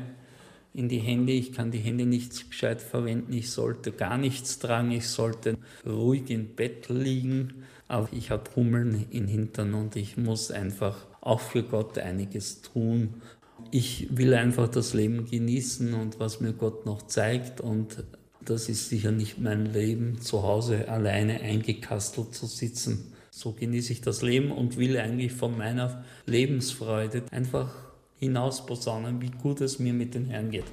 in 0.74 0.90
die 0.90 0.98
Hände. 0.98 1.32
Ich 1.32 1.52
kann 1.52 1.70
die 1.70 1.78
Hände 1.78 2.04
nicht 2.04 2.50
gescheit 2.50 2.82
verwenden. 2.82 3.32
Ich 3.32 3.50
sollte 3.50 3.90
gar 3.90 4.18
nichts 4.18 4.58
tragen. 4.58 4.90
Ich 4.90 5.08
sollte 5.08 5.56
ruhig 5.86 6.28
im 6.28 6.54
Bett 6.54 6.90
liegen. 6.90 7.64
Aber 7.88 8.08
ich 8.12 8.30
habe 8.30 8.44
Hummeln 8.56 9.06
im 9.10 9.28
Hintern 9.28 9.74
und 9.74 9.96
ich 9.96 10.16
muss 10.16 10.50
einfach 10.50 11.06
auch 11.20 11.40
für 11.40 11.62
Gott 11.62 11.98
einiges 11.98 12.62
tun. 12.62 13.22
ich 13.70 14.08
will 14.10 14.34
einfach 14.34 14.68
das 14.68 14.94
Leben 14.94 15.24
genießen 15.28 15.94
und 15.94 16.20
was 16.20 16.40
mir 16.40 16.52
Gott 16.52 16.86
noch 16.86 17.02
zeigt. 17.02 17.60
Und 17.60 18.04
das 18.44 18.68
ist 18.68 18.88
sicher 18.88 19.12
nicht 19.12 19.38
mein 19.38 19.66
Leben, 19.66 20.20
zu 20.20 20.42
Hause 20.42 20.88
alleine 20.88 21.40
eingekastelt 21.40 22.34
zu 22.34 22.46
sitzen. 22.46 23.12
So 23.30 23.52
genieße 23.52 23.92
ich 23.92 24.00
das 24.00 24.22
Leben 24.22 24.50
und 24.50 24.76
will 24.76 24.98
eigentlich 24.98 25.32
von 25.32 25.56
meiner 25.56 26.04
Lebensfreude 26.26 27.24
einfach 27.30 27.74
hinausposaunen, 28.18 29.20
wie 29.20 29.30
gut 29.30 29.60
es 29.60 29.78
mir 29.78 29.92
mit 29.92 30.14
den 30.14 30.26
Herrn 30.26 30.50
geht. 30.50 30.64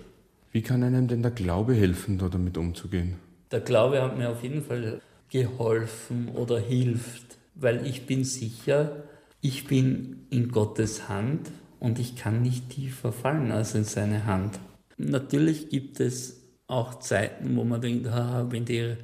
Wie 0.52 0.62
kann 0.62 0.84
einem 0.84 1.08
denn 1.08 1.22
der 1.24 1.32
Glaube 1.32 1.74
helfen, 1.74 2.18
da 2.18 2.30
damit 2.30 2.58
umzugehen? 2.58 3.16
Der 3.52 3.60
Glaube 3.60 4.02
hat 4.02 4.18
mir 4.18 4.30
auf 4.30 4.44
jeden 4.44 4.62
Fall 4.62 5.02
geholfen 5.34 6.30
oder 6.30 6.60
hilft, 6.60 7.40
weil 7.56 7.88
ich 7.88 8.06
bin 8.06 8.24
sicher, 8.24 9.04
ich 9.42 9.66
bin 9.66 10.28
in 10.30 10.52
Gottes 10.52 11.10
Hand 11.10 11.50
und 11.80 11.98
ich 11.98 12.16
kann 12.16 12.44
nicht 12.44 12.70
tiefer 12.70 13.12
fallen 13.12 13.52
als 13.52 13.74
in 13.74 13.84
seine 13.84 14.26
Hand. 14.28 14.60
Natürlich 14.98 15.70
gibt 15.70 16.00
es 16.00 16.40
auch 16.68 17.00
Zeiten, 17.00 17.56
wo 17.56 17.64
man 17.64 17.82
denkt, 17.82 18.08
ah, 18.08 18.46
wenn 18.52 18.66
die, 18.66 18.96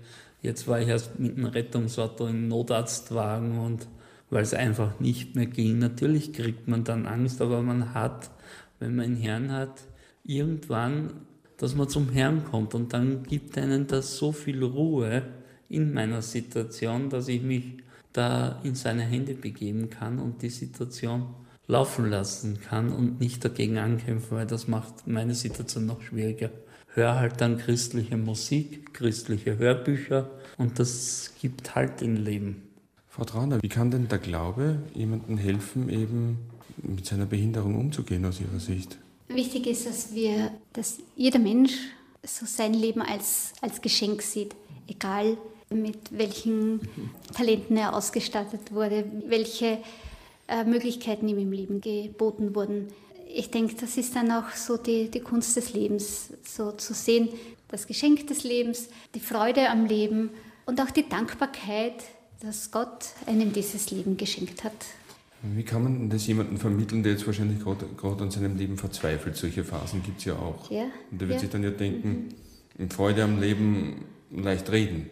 jetzt 0.43 0.67
war 0.67 0.79
ich 0.79 0.87
erst 0.87 1.19
mit 1.19 1.35
einem 1.35 1.47
Rettungsauto 1.47 2.27
im 2.27 2.47
Notarztwagen 2.47 3.57
und 3.57 3.87
weil 4.29 4.43
es 4.43 4.53
einfach 4.53 4.99
nicht 4.99 5.35
mehr 5.35 5.47
ging. 5.47 5.79
Natürlich 5.79 6.31
kriegt 6.31 6.67
man 6.67 6.83
dann 6.83 7.07
Angst, 7.07 7.41
aber 7.41 7.63
man 7.63 7.95
hat, 7.95 8.29
wenn 8.77 8.95
man 8.95 9.05
einen 9.05 9.15
Herrn 9.17 9.51
hat, 9.51 9.81
irgendwann, 10.23 11.25
dass 11.57 11.73
man 11.73 11.89
zum 11.89 12.09
Herrn 12.09 12.43
kommt 12.45 12.75
und 12.75 12.93
dann 12.93 13.23
gibt 13.23 13.57
einen 13.57 13.87
das 13.87 14.17
so 14.17 14.31
viel 14.31 14.63
Ruhe 14.63 15.23
in 15.69 15.93
meiner 15.93 16.21
Situation, 16.21 17.09
dass 17.09 17.27
ich 17.27 17.41
mich 17.41 17.63
da 18.13 18.59
in 18.63 18.75
seine 18.75 19.03
Hände 19.03 19.35
begeben 19.35 19.89
kann 19.89 20.19
und 20.19 20.41
die 20.41 20.49
Situation 20.49 21.27
laufen 21.67 22.09
lassen 22.09 22.59
kann 22.59 22.91
und 22.91 23.19
nicht 23.19 23.45
dagegen 23.45 23.77
ankämpfen, 23.77 24.37
weil 24.37 24.47
das 24.47 24.67
macht 24.67 25.07
meine 25.07 25.35
Situation 25.35 25.85
noch 25.85 26.01
schwieriger. 26.01 26.49
Hör 26.93 27.15
halt 27.15 27.39
dann 27.39 27.59
christliche 27.59 28.17
Musik, 28.17 28.93
christliche 28.93 29.59
Hörbücher 29.59 30.31
und 30.57 30.79
das 30.79 31.31
gibt 31.39 31.75
halt 31.75 32.01
im 32.01 32.15
Leben. 32.15 32.63
Frau 33.07 33.23
Trauner, 33.23 33.61
wie 33.61 33.69
kann 33.69 33.91
denn 33.91 34.07
der 34.07 34.17
Glaube 34.17 34.79
jemandem 34.95 35.37
helfen, 35.37 35.89
eben 35.89 36.39
mit 36.81 37.05
seiner 37.05 37.27
Behinderung 37.27 37.75
umzugehen 37.75 38.25
aus 38.25 38.41
Ihrer 38.41 38.59
Sicht? 38.59 38.97
Wichtig 39.27 39.67
ist, 39.67 39.85
dass 39.85 40.15
wir, 40.15 40.51
dass 40.73 40.97
jeder 41.15 41.37
Mensch 41.37 41.73
so 42.23 42.47
sein 42.47 42.73
Leben 42.73 43.01
als, 43.01 43.53
als 43.61 43.81
Geschenk 43.81 44.23
sieht, 44.23 44.55
egal 44.87 45.37
mit 45.69 45.97
welchen 46.11 46.81
Talenten 47.33 47.77
er 47.77 47.95
ausgestattet 47.95 48.71
wurde, 48.71 49.05
welche 49.27 49.79
äh, 50.47 50.63
Möglichkeiten 50.63 51.27
ihm 51.27 51.37
im 51.37 51.51
Leben 51.51 51.81
geboten 51.81 52.55
wurden. 52.55 52.87
Ich 53.31 53.51
denke, 53.51 53.75
das 53.79 53.97
ist 53.97 54.15
dann 54.15 54.31
auch 54.31 54.49
so 54.55 54.77
die, 54.77 55.09
die 55.09 55.19
Kunst 55.19 55.55
des 55.55 55.73
Lebens, 55.73 56.33
so 56.43 56.71
zu 56.71 56.93
sehen, 56.93 57.29
das 57.67 57.85
Geschenk 57.85 58.27
des 58.27 58.43
Lebens, 58.43 58.89
die 59.13 59.19
Freude 59.19 59.69
am 59.69 59.85
Leben 59.85 60.31
und 60.65 60.81
auch 60.81 60.89
die 60.89 61.07
Dankbarkeit, 61.07 62.03
dass 62.39 62.71
Gott 62.71 63.05
einem 63.27 63.53
dieses 63.53 63.91
Leben 63.91 64.17
geschenkt 64.17 64.63
hat. 64.63 64.73
Wie 65.41 65.63
kann 65.63 65.83
man 65.83 66.09
das 66.09 66.27
jemandem 66.27 66.57
vermitteln, 66.57 67.03
der 67.03 67.13
jetzt 67.13 67.25
wahrscheinlich 67.25 67.59
gerade 67.63 68.23
an 68.23 68.31
seinem 68.31 68.57
Leben 68.57 68.77
verzweifelt? 68.77 69.37
Solche 69.37 69.63
Phasen 69.63 70.03
gibt 70.03 70.19
es 70.19 70.25
ja 70.25 70.35
auch. 70.35 70.69
Ja, 70.69 70.85
Und 71.11 71.21
der 71.21 71.27
wird 71.27 71.37
ja. 71.37 71.39
sich 71.41 71.49
dann 71.49 71.63
ja 71.63 71.69
denken, 71.69 72.29
in 72.77 72.89
Freude 72.89 73.23
am 73.23 73.39
Leben 73.39 74.05
leicht 74.31 74.69
reden. 74.71 75.09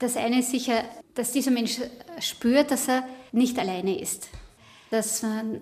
Das 0.00 0.16
eine 0.16 0.40
ist 0.40 0.50
sicher, 0.50 0.82
dass 1.14 1.32
dieser 1.32 1.50
Mensch 1.50 1.78
spürt, 2.20 2.70
dass 2.70 2.88
er 2.88 3.06
nicht 3.32 3.58
alleine 3.58 4.00
ist, 4.00 4.28
dass 4.90 5.22
man 5.22 5.60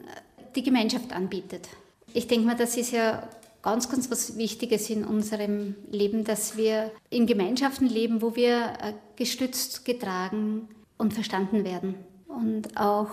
die 0.55 0.63
Gemeinschaft 0.63 1.13
anbietet. 1.13 1.69
Ich 2.15 2.29
denke 2.29 2.47
mal, 2.47 2.57
das 2.57 2.77
ist 2.77 2.93
ja 2.93 3.29
ganz, 3.63 3.91
ganz 3.91 4.11
was 4.11 4.39
Wichtiges 4.39 4.89
in 4.91 5.05
unserem 5.05 5.75
Leben, 5.91 6.23
dass 6.23 6.57
wir 6.57 6.93
in 7.11 7.27
Gemeinschaften 7.27 7.87
leben, 7.87 8.23
wo 8.23 8.37
wir 8.37 8.75
äh, 8.81 8.93
gestützt, 9.17 9.85
getragen 9.85 10.69
und 10.97 11.15
verstanden 11.15 11.65
werden. 11.65 11.97
Und 12.29 12.77
auch, 12.77 13.11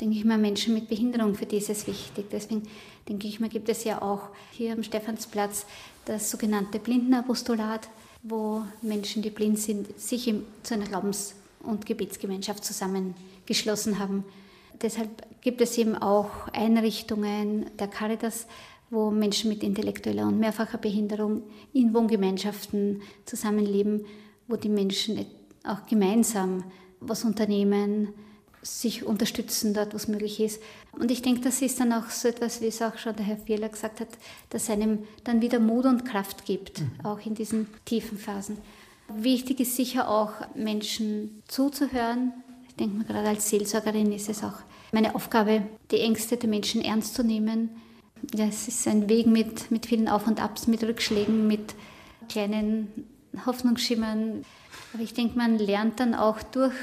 denke 0.00 0.16
ich 0.16 0.24
mal, 0.24 0.36
Menschen 0.36 0.74
mit 0.74 0.88
Behinderung, 0.88 1.36
für 1.36 1.46
die 1.46 1.58
ist 1.58 1.70
es 1.70 1.86
wichtig. 1.86 2.26
Deswegen 2.32 2.64
denke 3.08 3.28
ich 3.28 3.38
mal, 3.38 3.48
gibt 3.48 3.68
es 3.68 3.84
ja 3.84 4.02
auch 4.02 4.30
hier 4.50 4.72
am 4.72 4.82
Stephansplatz 4.82 5.64
das 6.06 6.28
sogenannte 6.28 6.80
Blindenapostolat, 6.80 7.88
wo 8.28 8.62
Menschen, 8.82 9.22
die 9.22 9.30
blind 9.30 9.58
sind, 9.58 9.98
sich 9.98 10.28
im, 10.28 10.44
zu 10.62 10.74
einer 10.74 10.86
Glaubens- 10.86 11.34
und 11.60 11.86
Gebetsgemeinschaft 11.86 12.64
zusammengeschlossen 12.64 13.98
haben. 13.98 14.24
Deshalb 14.82 15.10
gibt 15.40 15.60
es 15.60 15.78
eben 15.78 15.94
auch 15.94 16.48
Einrichtungen 16.52 17.66
der 17.78 17.88
Caritas, 17.88 18.46
wo 18.90 19.10
Menschen 19.10 19.48
mit 19.48 19.62
intellektueller 19.62 20.26
und 20.26 20.38
mehrfacher 20.38 20.78
Behinderung 20.78 21.42
in 21.72 21.92
Wohngemeinschaften 21.94 23.02
zusammenleben, 23.24 24.04
wo 24.46 24.56
die 24.56 24.68
Menschen 24.68 25.26
auch 25.64 25.86
gemeinsam 25.86 26.64
was 27.00 27.24
unternehmen, 27.24 28.12
sich 28.66 29.04
unterstützen 29.04 29.74
dort, 29.74 29.92
wo 29.92 29.96
es 29.96 30.08
möglich 30.08 30.40
ist. 30.40 30.60
Und 30.92 31.10
ich 31.10 31.22
denke, 31.22 31.40
das 31.42 31.62
ist 31.62 31.78
dann 31.78 31.92
auch 31.92 32.10
so 32.10 32.28
etwas, 32.28 32.60
wie 32.60 32.66
es 32.66 32.82
auch 32.82 32.98
schon 32.98 33.16
der 33.16 33.24
Herr 33.24 33.36
Fehler 33.36 33.68
gesagt 33.68 34.00
hat, 34.00 34.08
dass 34.50 34.70
einem 34.70 35.04
dann 35.24 35.40
wieder 35.40 35.60
Mut 35.60 35.84
und 35.86 36.04
Kraft 36.04 36.44
gibt, 36.44 36.82
auch 37.02 37.24
in 37.24 37.34
diesen 37.34 37.68
tiefen 37.84 38.18
Phasen. 38.18 38.58
Wichtig 39.08 39.60
ist 39.60 39.76
sicher 39.76 40.08
auch, 40.08 40.32
Menschen 40.54 41.42
zuzuhören. 41.46 42.32
Ich 42.68 42.74
denke 42.74 42.98
mir, 42.98 43.04
gerade 43.04 43.28
als 43.28 43.48
Seelsorgerin 43.48 44.12
ist 44.12 44.28
es 44.28 44.42
auch 44.42 44.60
meine 44.92 45.14
Aufgabe, 45.14 45.62
die 45.90 46.00
Ängste 46.00 46.36
der 46.36 46.48
Menschen 46.48 46.82
ernst 46.82 47.14
zu 47.14 47.22
nehmen. 47.22 47.70
Ja, 48.34 48.46
es 48.46 48.66
ist 48.66 48.88
ein 48.88 49.08
Weg 49.08 49.26
mit, 49.26 49.70
mit 49.70 49.86
vielen 49.86 50.08
Auf 50.08 50.26
und 50.26 50.42
Abs, 50.42 50.66
mit 50.66 50.82
Rückschlägen, 50.82 51.46
mit 51.46 51.74
kleinen 52.28 52.88
Hoffnungsschimmern. 53.44 54.44
Aber 54.92 55.02
ich 55.02 55.14
denke, 55.14 55.38
man 55.38 55.58
lernt 55.58 56.00
dann 56.00 56.14
auch 56.14 56.42
durch, 56.42 56.74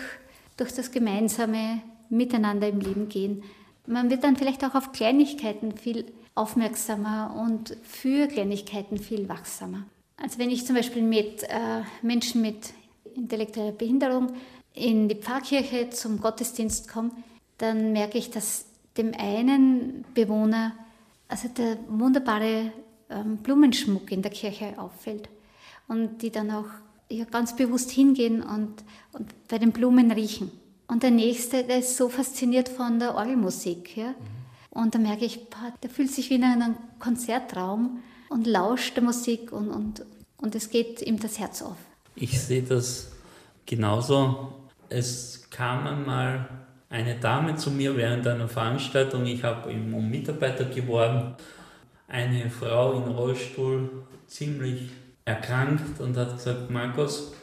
durch 0.58 0.74
das 0.74 0.92
gemeinsame 0.92 1.82
Miteinander 2.10 2.68
im 2.68 2.80
Leben 2.80 3.10
gehen. 3.10 3.44
Man 3.86 4.10
wird 4.10 4.24
dann 4.24 4.36
vielleicht 4.36 4.64
auch 4.64 4.76
auf 4.76 4.92
Kleinigkeiten 4.92 5.76
viel 5.76 6.06
aufmerksamer 6.36 7.36
und 7.40 7.78
für 7.84 8.28
Kleinigkeiten 8.28 8.98
viel 8.98 9.30
wachsamer. 9.30 9.84
Also 10.18 10.40
wenn 10.40 10.52
ich 10.52 10.66
zum 10.66 10.76
Beispiel 10.76 11.02
mit 11.02 11.44
äh, 11.44 11.82
Menschen 12.02 12.42
mit 12.42 12.74
intellektueller 13.16 13.72
Behinderung 13.72 14.34
in 14.74 15.10
die 15.10 15.16
Pfarrkirche 15.16 15.90
zum 15.90 16.22
Gottesdienst 16.22 16.88
komme, 16.88 17.12
dann 17.58 17.92
merke 17.92 18.18
ich, 18.18 18.32
dass 18.32 18.66
dem 18.98 19.14
einen 19.18 20.06
Bewohner 20.14 20.74
also 21.28 21.48
der 21.50 21.78
wunderbare 21.88 22.72
ähm, 23.10 23.38
Blumenschmuck 23.38 24.12
in 24.12 24.22
der 24.22 24.32
Kirche 24.32 24.78
auffällt 24.78 25.30
und 25.88 26.22
die 26.22 26.32
dann 26.32 26.52
auch 26.52 26.68
ja, 27.10 27.26
ganz 27.26 27.56
bewusst 27.56 27.92
hingehen 27.92 28.42
und, 28.42 28.84
und 29.12 29.34
bei 29.48 29.58
den 29.58 29.72
Blumen 29.72 30.12
riechen. 30.12 30.52
Und 30.88 31.04
der 31.04 31.12
nächste, 31.12 31.64
der 31.64 31.80
ist 31.80 31.98
so 31.98 32.10
fasziniert 32.10 32.70
von 32.70 33.00
der 33.00 33.16
Orgelmusik. 33.16 33.98
Ja? 33.98 34.14
Und 34.70 34.96
da 34.96 35.00
merke 35.00 35.26
ich, 35.26 35.50
boah, 35.50 35.74
der 35.82 35.90
fühlt 35.90 36.12
sich 36.12 36.30
wie 36.30 36.36
in 36.36 36.44
einem 36.44 36.76
Konzertraum 37.00 38.00
und 38.30 38.48
lauscht 38.48 38.96
der 38.96 39.04
Musik 39.04 39.52
und, 39.52 39.70
und, 39.70 40.06
und 40.38 40.56
es 40.56 40.70
geht 40.70 41.02
ihm 41.02 41.20
das 41.20 41.40
Herz 41.40 41.62
auf. 41.62 41.78
Ich 42.16 42.42
sehe 42.42 42.64
das 42.64 43.12
genauso. 43.66 44.54
Es 44.90 45.50
kam 45.50 45.88
einmal 45.88 46.48
eine 46.90 47.16
Dame 47.20 47.56
zu 47.56 47.72
mir 47.72 47.96
während 47.98 48.28
einer 48.28 48.48
Veranstaltung. 48.48 49.26
Ich 49.26 49.44
habe 49.44 49.72
ihm 49.72 49.94
um 49.94 50.10
Mitarbeiter 50.10 50.66
geworben. 50.66 51.36
Eine 52.08 52.50
Frau 52.50 52.94
in 52.94 53.12
Rollstuhl, 53.12 54.06
ziemlich 54.28 54.92
erkrankt 55.26 56.00
und 56.00 56.18
hat 56.18 56.38
gesagt, 56.38 56.70
Markus, 56.70 57.34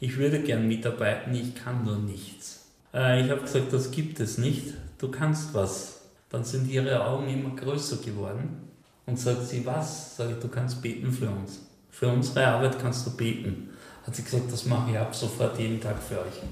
ich 0.00 0.16
würde 0.16 0.40
gern 0.40 0.68
mitarbeiten, 0.68 1.34
ich 1.34 1.54
kann 1.54 1.84
nur 1.84 1.98
nichts. 1.98 2.66
Äh, 2.94 3.24
ich 3.24 3.30
habe 3.30 3.42
gesagt, 3.42 3.72
das 3.72 3.90
gibt 3.90 4.20
es 4.20 4.38
nicht, 4.38 4.74
du 4.98 5.10
kannst 5.10 5.54
was. 5.54 6.02
Dann 6.30 6.44
sind 6.44 6.68
ihre 6.68 7.04
Augen 7.04 7.28
immer 7.28 7.56
größer 7.56 7.96
geworden 7.96 8.68
und 9.06 9.18
sagt 9.18 9.44
sie, 9.44 9.64
was? 9.64 10.16
Sag 10.16 10.30
ich, 10.30 10.38
du 10.38 10.48
kannst 10.48 10.82
beten 10.82 11.10
für 11.10 11.30
uns. 11.30 11.66
Für 11.90 12.08
unsere 12.08 12.46
Arbeit 12.46 12.78
kannst 12.78 13.06
du 13.06 13.16
beten. 13.16 13.70
Hat 14.06 14.14
sie 14.14 14.22
gesagt, 14.22 14.52
das 14.52 14.66
mache 14.66 14.90
ich 14.90 14.98
ab 14.98 15.14
sofort 15.14 15.58
jeden 15.58 15.80
Tag 15.80 15.96
für 16.02 16.18
euch. 16.18 16.42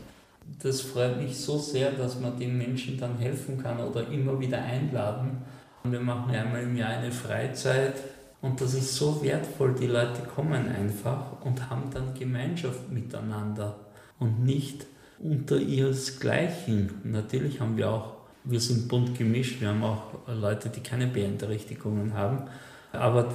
Das 0.63 0.81
freut 0.81 1.21
mich 1.21 1.37
so 1.39 1.59
sehr, 1.59 1.91
dass 1.91 2.19
man 2.19 2.39
den 2.39 2.57
Menschen 2.57 2.99
dann 2.99 3.19
helfen 3.19 3.63
kann 3.63 3.79
oder 3.81 4.09
immer 4.09 4.41
wieder 4.41 4.63
einladen. 4.63 5.43
Wir 5.85 6.01
machen 6.01 6.35
einmal 6.35 6.63
im 6.63 6.77
Jahr 6.77 6.91
eine 6.91 7.13
Freizeit 7.13 7.95
und 8.41 8.61
das 8.61 8.75
ist 8.75 8.95
so 8.95 9.23
wertvoll. 9.23 9.75
Die 9.75 9.87
Leute 9.87 10.23
kommen 10.35 10.69
einfach 10.69 11.41
und 11.45 11.71
haben 11.71 11.91
dann 11.93 12.15
Gemeinschaft 12.15 12.91
miteinander 12.91 13.77
und 14.19 14.45
nicht 14.45 14.87
unter 15.19 15.57
ihresgleichen. 15.57 16.91
Natürlich 17.05 17.61
haben 17.61 17.77
wir 17.77 17.91
auch, 17.91 18.15
wir 18.45 18.61
sind 18.61 18.89
bunt 18.89 19.17
gemischt, 19.17 19.61
wir 19.61 19.69
haben 19.69 19.83
auch 19.83 20.13
Leute, 20.29 20.69
die 20.69 20.81
keine 20.81 21.07
Beeinträchtigungen 21.07 22.15
haben, 22.15 22.45
aber 22.93 23.33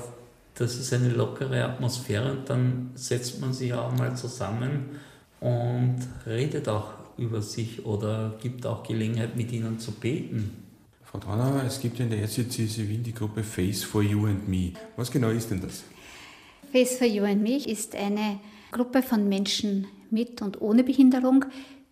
das 0.55 0.75
ist 0.75 0.93
eine 0.93 1.09
lockere 1.09 1.63
Atmosphäre 1.63 2.31
und 2.31 2.49
dann 2.49 2.91
setzt 2.95 3.41
man 3.41 3.53
sich 3.53 3.73
auch 3.73 3.91
mal 3.97 4.15
zusammen 4.15 4.99
und 5.39 5.97
redet 6.25 6.69
auch 6.69 6.93
über 7.17 7.41
sich 7.41 7.85
oder 7.85 8.35
gibt 8.41 8.65
auch 8.65 8.83
Gelegenheit, 8.83 9.35
mit 9.35 9.51
ihnen 9.51 9.79
zu 9.79 9.91
beten. 9.91 10.70
Frau 11.11 11.19
Traunauer, 11.19 11.63
es 11.67 11.81
gibt 11.81 11.99
ja 11.99 12.05
in 12.05 12.11
der 12.11 12.21
Erzdiözese 12.21 12.87
Wien 12.87 13.03
die 13.03 13.13
Gruppe 13.13 13.43
Face 13.43 13.83
for 13.83 14.01
You 14.01 14.27
and 14.27 14.47
Me. 14.47 14.71
Was 14.95 15.11
genau 15.11 15.27
ist 15.27 15.51
denn 15.51 15.59
das? 15.59 15.83
Face 16.71 16.97
for 16.97 17.05
You 17.05 17.25
and 17.25 17.43
Me 17.43 17.57
ist 17.57 17.97
eine 17.97 18.39
Gruppe 18.71 19.03
von 19.03 19.27
Menschen 19.27 19.87
mit 20.09 20.41
und 20.41 20.61
ohne 20.61 20.85
Behinderung, 20.85 21.43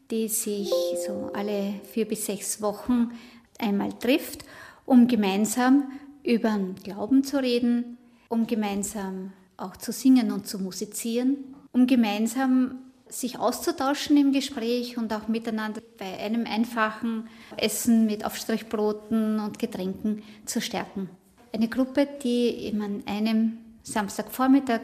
die 0.10 0.30
sich 0.30 0.72
so 1.06 1.32
alle 1.34 1.74
vier 1.92 2.08
bis 2.08 2.28
sechs 2.28 2.62
Wochen 2.62 3.10
einmal 3.58 3.92
trifft, 4.00 4.46
um 4.86 5.10
gemeinsam 5.10 5.92
über 6.24 6.52
den 6.52 6.76
Glauben 6.76 7.26
zu 7.26 7.42
reden, 7.42 7.98
um 8.30 8.48
gemeinsam 8.48 9.34
auch 9.58 9.76
zu 9.76 9.92
singen 9.92 10.32
und 10.32 10.48
zu 10.48 10.60
musizieren, 10.60 11.36
um 11.74 11.88
gemeinsam 11.88 12.89
sich 13.10 13.40
auszutauschen 13.40 14.18
im 14.18 14.32
Gespräch 14.32 14.98
und 14.98 15.12
auch 15.14 15.28
miteinander 15.28 15.82
bei 15.98 16.18
einem 16.20 16.46
einfachen 16.46 17.28
Essen 17.58 18.06
mit 18.06 18.24
Aufstrichbroten 18.24 19.40
und 19.40 19.60
Getränken 19.60 20.24
zu 20.46 20.62
stärken. 20.62 21.10
Eine 21.52 21.68
Gruppe, 21.68 22.08
die 22.24 22.72
an 22.80 23.04
einem 23.08 23.58
Samstagvormittag 23.84 24.82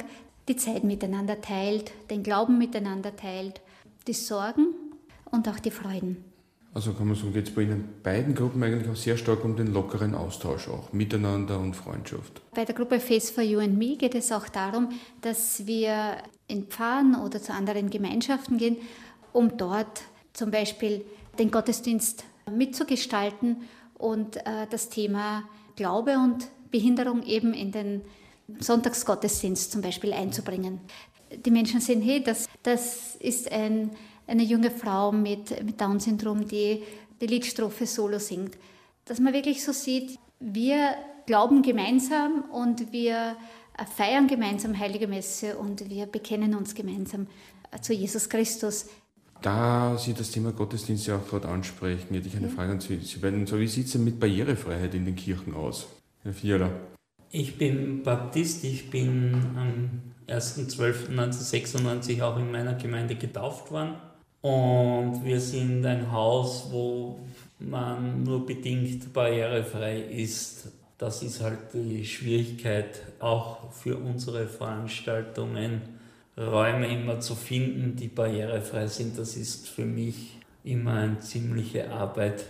die 0.48 0.55
Zeit 0.55 0.84
miteinander 0.84 1.41
teilt, 1.41 1.91
den 2.10 2.24
Glauben 2.24 2.58
miteinander 2.58 3.15
teilt, 3.15 3.62
die 4.08 4.13
Sorgen 4.13 4.67
und 5.32 5.48
auch 5.48 5.60
die 5.60 5.72
Freuden. 5.72 6.24
Also 6.75 6.91
kann 6.91 7.08
man 7.08 7.15
sagen, 7.15 7.32
geht 7.32 7.48
es 7.48 7.55
bei 7.55 7.62
Ihnen 7.62 7.88
beiden 8.03 8.36
Gruppen 8.36 8.62
eigentlich 8.62 8.89
auch 8.89 8.98
sehr 8.98 9.15
stark 9.15 9.46
um 9.46 9.55
den 9.55 9.67
lockeren 9.67 10.13
Austausch 10.13 10.67
auch, 10.67 10.91
miteinander 10.91 11.58
und 11.58 11.74
Freundschaft. 11.74 12.41
Bei 12.53 12.65
der 12.65 12.75
Gruppe 12.75 13.00
Face 13.00 13.32
for 13.32 13.46
You 13.46 13.60
and 13.60 13.77
Me 13.77 13.96
geht 13.96 14.13
es 14.13 14.29
auch 14.34 14.50
darum, 14.50 14.89
dass 15.22 15.65
wir 15.65 16.17
in 16.50 16.65
Pfarren 16.65 17.15
oder 17.15 17.41
zu 17.41 17.53
anderen 17.53 17.89
Gemeinschaften 17.89 18.58
gehen, 18.58 18.75
um 19.32 19.55
dort 19.55 20.01
zum 20.34 20.51
Beispiel 20.51 21.05
den 21.39 21.50
Gottesdienst 21.50 22.25
mitzugestalten 22.53 23.62
und 23.98 24.36
äh, 24.36 24.67
das 24.70 24.89
Thema 24.89 25.44
Glaube 25.77 26.17
und 26.17 26.50
Behinderung 26.72 27.24
eben 27.24 27.53
in 27.53 27.72
den 27.72 28.01
Sonntagsgottesdienst 28.60 29.72
zum 29.72 29.82
Beispiel 29.82 30.12
einzubringen. 30.12 30.82
Die 31.46 31.51
Menschen 31.51 31.79
sehen, 31.79 32.01
hey, 32.01 32.22
das, 32.22 32.50
das 32.63 33.15
ist 33.15 33.50
ein 33.50 33.91
eine 34.27 34.44
junge 34.44 34.72
Frau 34.72 35.12
mit, 35.12 35.63
mit 35.63 35.79
Down-Syndrom, 35.79 36.48
die 36.48 36.84
die 37.22 37.27
Liedstrophe 37.27 37.86
solo 37.86 38.20
singt. 38.20 38.58
Dass 39.05 39.20
man 39.20 39.34
wirklich 39.34 39.63
so 39.63 39.72
sieht, 39.72 40.17
wir 40.39 40.96
glauben 41.25 41.62
gemeinsam 41.62 42.44
und 42.51 42.91
wir 42.91 43.36
feiern 43.96 44.27
gemeinsam 44.27 44.77
Heilige 44.77 45.08
Messe 45.08 45.58
und 45.58 45.89
wir 45.89 46.05
bekennen 46.05 46.55
uns 46.55 46.75
gemeinsam 46.75 47.27
zu 47.82 47.94
Jesus 47.94 48.29
Christus. 48.29 48.88
Da 49.41 49.98
Sie 49.98 50.13
das 50.13 50.32
Thema 50.32 50.51
Gottesdienst 50.53 51.08
ja 51.08 51.17
auch 51.17 51.27
gerade 51.27 51.48
ansprechen, 51.50 52.15
hätte 52.15 52.27
ich 52.27 52.36
eine 52.36 52.48
ja. 52.48 52.53
Frage 52.53 52.72
an 52.72 52.79
Sie. 52.79 52.98
Sie 52.98 53.20
beiden, 53.20 53.46
so 53.46 53.60
wie 53.60 53.67
sieht 53.67 53.88
es 53.88 53.91
denn 53.91 54.03
mit 54.03 54.20
Barrierefreiheit 54.20 54.96
in 54.96 55.05
den 55.05 55.15
Kirchen 55.15 55.53
aus? 55.53 55.88
Herr 56.24 56.34
Fiala. 56.34 56.72
Ich 57.32 57.58
bin 57.58 58.01
Baptist, 58.01 58.63
ich 58.63 58.89
bin 58.89 59.36
am 59.58 60.01
1.12.1996 60.27 62.24
auch 62.24 62.38
in 62.38 62.50
meiner 62.50 62.75
Gemeinde 62.75 63.15
getauft 63.15 63.72
worden. 63.72 63.96
Und 64.45 65.25
wir 65.25 65.39
sind 65.39 65.83
ein 65.87 66.11
Haus, 66.11 66.67
wo 66.69 67.17
man 67.57 68.21
nur 68.21 68.45
bedingt 68.45 69.11
barrierefrei 69.11 69.99
ist. 70.01 70.67
Das 70.99 71.23
ist 71.23 71.41
halt 71.41 71.73
die 71.73 72.05
Schwierigkeit, 72.05 73.01
auch 73.19 73.71
für 73.71 73.97
unsere 73.97 74.45
Veranstaltungen 74.45 75.81
Räume 76.37 76.93
immer 76.93 77.19
zu 77.21 77.33
finden, 77.33 77.95
die 77.95 78.07
barrierefrei 78.07 78.85
sind. 78.85 79.17
Das 79.17 79.35
ist 79.35 79.67
für 79.67 79.85
mich 79.85 80.37
immer 80.63 80.93
eine 80.93 81.19
ziemliche 81.21 81.91
Arbeit. 81.91 82.45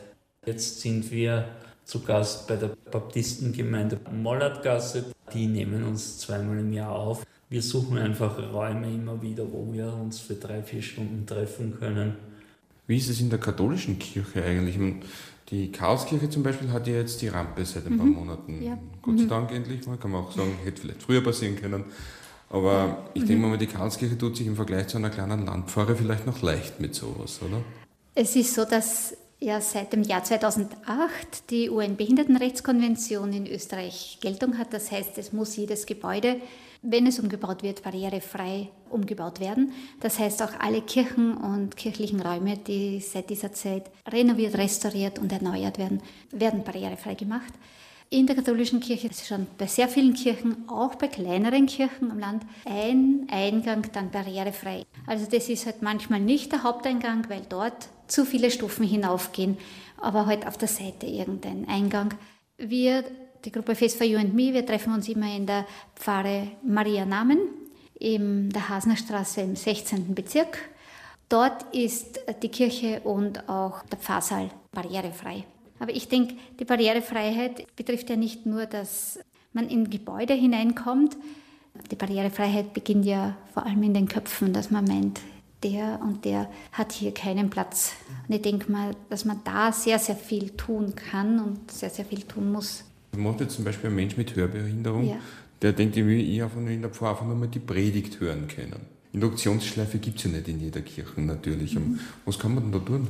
Jetzt 0.45 0.81
sind 0.81 1.09
wir 1.11 1.47
zu 1.85 2.01
Gast 2.01 2.45
bei 2.45 2.57
der 2.57 2.71
Baptistengemeinde 2.91 4.01
Mollertgasse. 4.11 5.05
Die 5.33 5.47
nehmen 5.47 5.85
uns 5.85 6.17
zweimal 6.17 6.59
im 6.59 6.73
Jahr 6.73 6.93
auf 6.93 7.25
wir 7.55 7.61
suchen 7.61 7.97
einfach 7.97 8.37
Räume 8.51 8.93
immer 8.93 9.21
wieder, 9.21 9.49
wo 9.49 9.71
wir 9.71 9.93
uns 9.93 10.19
für 10.19 10.33
drei, 10.33 10.61
vier 10.61 10.81
Stunden 10.81 11.25
treffen 11.25 11.79
können. 11.79 12.17
Wie 12.85 12.97
ist 12.97 13.09
es 13.09 13.21
in 13.21 13.29
der 13.29 13.39
katholischen 13.39 13.97
Kirche 13.97 14.43
eigentlich? 14.43 14.77
Die 15.49 15.71
Chaoskirche 15.71 16.29
zum 16.29 16.43
Beispiel 16.43 16.69
hat 16.73 16.85
ja 16.85 16.95
jetzt 16.95 17.21
die 17.21 17.29
Rampe 17.29 17.63
seit 17.63 17.87
ein 17.87 17.95
paar 17.95 18.05
mhm. 18.05 18.11
Monaten. 18.15 18.61
Ja. 18.61 18.77
Gott 19.01 19.19
sei 19.19 19.23
mhm. 19.23 19.29
Dank 19.29 19.51
endlich 19.53 19.87
mal, 19.87 19.95
kann 19.95 20.11
man 20.11 20.25
auch 20.25 20.33
sagen, 20.33 20.51
hätte 20.65 20.81
vielleicht 20.81 21.01
früher 21.01 21.23
passieren 21.23 21.55
können. 21.55 21.85
Aber 22.49 23.05
ich 23.13 23.21
mhm. 23.21 23.27
denke 23.27 23.47
mal, 23.47 23.57
die 23.57 23.67
Chaoskirche 23.67 24.17
tut 24.17 24.35
sich 24.35 24.47
im 24.47 24.57
Vergleich 24.57 24.87
zu 24.87 24.97
einer 24.97 25.09
kleinen 25.09 25.45
Landpfarre 25.45 25.95
vielleicht 25.95 26.25
noch 26.25 26.41
leicht 26.41 26.81
mit 26.81 26.93
sowas, 26.93 27.39
oder? 27.41 27.61
Es 28.15 28.35
ist 28.35 28.53
so, 28.53 28.65
dass 28.65 29.15
ja 29.39 29.61
seit 29.61 29.93
dem 29.93 30.03
Jahr 30.03 30.25
2008 30.25 31.49
die 31.51 31.69
UN-Behindertenrechtskonvention 31.69 33.31
in 33.31 33.47
Österreich 33.47 34.17
Geltung 34.19 34.57
hat. 34.57 34.73
Das 34.73 34.91
heißt, 34.91 35.17
es 35.19 35.31
muss 35.31 35.55
jedes 35.55 35.85
Gebäude 35.85 36.35
wenn 36.85 37.07
es 37.07 37.19
umgebaut 37.19 37.63
wird, 37.63 37.83
barrierefrei 37.83 38.69
umgebaut 38.89 39.39
werden. 39.39 39.73
Das 39.99 40.19
heißt 40.19 40.41
auch 40.43 40.59
alle 40.59 40.81
Kirchen 40.81 41.35
und 41.35 41.75
kirchlichen 41.75 42.21
Räume, 42.21 42.57
die 42.57 42.99
seit 42.99 43.29
dieser 43.29 43.51
Zeit 43.51 43.89
renoviert, 44.07 44.57
restauriert 44.57 45.19
und 45.19 45.31
erneuert 45.31 45.77
werden, 45.77 46.01
werden 46.31 46.63
barrierefrei 46.63 47.15
gemacht. 47.15 47.53
In 48.11 48.27
der 48.27 48.35
katholischen 48.35 48.79
Kirche 48.79 49.07
ist 49.07 49.25
schon 49.25 49.47
bei 49.57 49.65
sehr 49.65 49.89
vielen 49.89 50.13
Kirchen, 50.13 50.69
auch 50.69 50.93
bei 50.95 51.07
kleineren 51.07 51.65
Kirchen 51.65 52.11
am 52.11 52.19
Land, 52.19 52.43
ein 52.65 53.27
Eingang 53.31 53.87
dann 53.93 54.11
barrierefrei. 54.11 54.85
Also 55.07 55.25
das 55.25 55.49
ist 55.49 55.65
halt 55.65 55.81
manchmal 55.81 56.19
nicht 56.19 56.51
der 56.51 56.63
Haupteingang, 56.63 57.25
weil 57.29 57.41
dort 57.49 57.89
zu 58.07 58.23
viele 58.23 58.51
Stufen 58.51 58.85
hinaufgehen, 58.85 59.57
aber 59.97 60.27
halt 60.27 60.45
auf 60.45 60.57
der 60.57 60.67
Seite 60.67 61.07
irgendein 61.07 61.67
Eingang. 61.67 62.13
Wir 62.57 63.03
die 63.45 63.51
Gruppe 63.51 63.75
Face 63.75 63.95
for 63.95 64.05
You 64.05 64.17
and 64.17 64.33
Me. 64.33 64.53
Wir 64.53 64.65
treffen 64.65 64.93
uns 64.93 65.07
immer 65.07 65.33
in 65.35 65.45
der 65.45 65.65
Pfarre 65.95 66.47
Maria 66.63 67.05
Namen 67.05 67.39
in 67.99 68.49
der 68.49 68.69
Hasner 68.69 68.97
Straße 68.97 69.41
im 69.41 69.55
16. 69.55 70.13
Bezirk. 70.13 70.57
Dort 71.29 71.73
ist 71.73 72.19
die 72.41 72.49
Kirche 72.49 73.01
und 73.01 73.47
auch 73.47 73.83
der 73.83 73.97
Pfarrsaal 73.97 74.49
barrierefrei. 74.71 75.45
Aber 75.79 75.93
ich 75.93 76.07
denke, 76.07 76.35
die 76.59 76.65
Barrierefreiheit 76.65 77.75
betrifft 77.75 78.09
ja 78.09 78.15
nicht 78.15 78.45
nur, 78.45 78.65
dass 78.65 79.19
man 79.53 79.69
in 79.69 79.89
Gebäude 79.89 80.33
hineinkommt. 80.33 81.17
Die 81.91 81.95
Barrierefreiheit 81.95 82.73
beginnt 82.73 83.05
ja 83.05 83.35
vor 83.53 83.65
allem 83.65 83.83
in 83.83 83.93
den 83.93 84.07
Köpfen, 84.07 84.53
dass 84.53 84.71
man 84.71 84.85
meint, 84.85 85.19
der 85.63 85.99
und 86.01 86.25
der 86.25 86.49
hat 86.71 86.91
hier 86.91 87.13
keinen 87.13 87.49
Platz. 87.49 87.93
Und 88.27 88.35
ich 88.35 88.41
denke 88.41 88.71
mal, 88.71 88.95
dass 89.09 89.25
man 89.25 89.41
da 89.43 89.71
sehr, 89.71 89.99
sehr 89.99 90.15
viel 90.15 90.51
tun 90.51 90.95
kann 90.95 91.39
und 91.39 91.71
sehr, 91.71 91.89
sehr 91.89 92.05
viel 92.05 92.21
tun 92.23 92.51
muss. 92.51 92.83
Macht 93.17 93.41
jetzt 93.41 93.55
zum 93.55 93.65
Beispiel 93.65 93.89
ein 93.89 93.95
Mensch 93.95 94.17
mit 94.17 94.35
Hörbehinderung, 94.35 95.09
ja. 95.09 95.15
der 95.61 95.73
denkt, 95.73 95.97
ich 95.97 96.05
will 96.05 96.27
eher 96.27 96.49
von 96.49 96.67
in 96.67 96.81
der 96.81 96.91
Pfarre 96.91 97.11
einfach 97.11 97.25
nur 97.25 97.35
mal 97.35 97.47
die 97.47 97.59
Predigt 97.59 98.19
hören 98.19 98.47
können. 98.47 98.81
Induktionsschleife 99.13 99.97
gibt 99.97 100.17
es 100.17 100.25
ja 100.25 100.31
nicht 100.31 100.47
in 100.47 100.59
jeder 100.59 100.81
Kirche 100.81 101.21
natürlich. 101.21 101.75
Mhm. 101.75 101.99
Was 102.25 102.37
kann 102.37 102.53
man 102.53 102.63
denn 102.63 102.71
da 102.73 102.79
tun? 102.79 103.07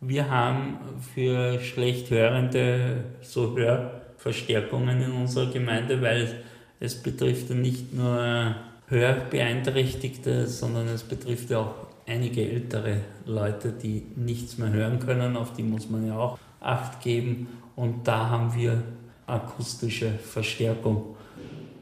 Wir 0.00 0.28
haben 0.28 0.76
für 1.14 1.60
Schlechthörende 1.60 3.04
so 3.22 3.56
Hörverstärkungen 3.56 5.00
in 5.00 5.12
unserer 5.12 5.50
Gemeinde, 5.50 6.02
weil 6.02 6.28
es 6.80 7.00
betrifft 7.02 7.50
nicht 7.50 7.94
nur 7.94 8.56
Hörbeeinträchtigte, 8.88 10.46
sondern 10.46 10.88
es 10.88 11.02
betrifft 11.02 11.52
auch 11.54 11.74
einige 12.06 12.48
ältere 12.48 12.98
Leute, 13.24 13.72
die 13.72 14.02
nichts 14.16 14.58
mehr 14.58 14.72
hören 14.72 14.98
können. 14.98 15.36
Auf 15.36 15.52
die 15.52 15.62
muss 15.62 15.88
man 15.88 16.06
ja 16.06 16.18
auch 16.18 16.38
Acht 16.60 17.00
geben. 17.00 17.48
Und 17.76 18.08
da 18.08 18.28
haben 18.28 18.54
wir 18.54 18.82
akustische 19.26 20.10
Verstärkung. 20.12 21.16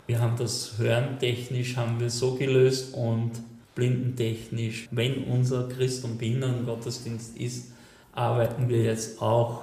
Wir 0.07 0.21
haben 0.21 0.37
das 0.37 0.79
Hören 0.79 1.19
technisch 1.19 1.77
haben 1.77 1.99
wir 1.99 2.11
so 2.11 2.35
gelöst 2.35 2.95
und 2.95 3.33
blindentechnisch, 3.75 4.89
wenn 4.91 5.25
unser 5.25 5.69
Christ- 5.69 6.05
und 6.05 6.19
Behindertengottesdienst 6.19 7.37
ist, 7.39 7.73
arbeiten 8.13 8.69
wir 8.69 8.83
jetzt 8.83 9.21
auch, 9.21 9.63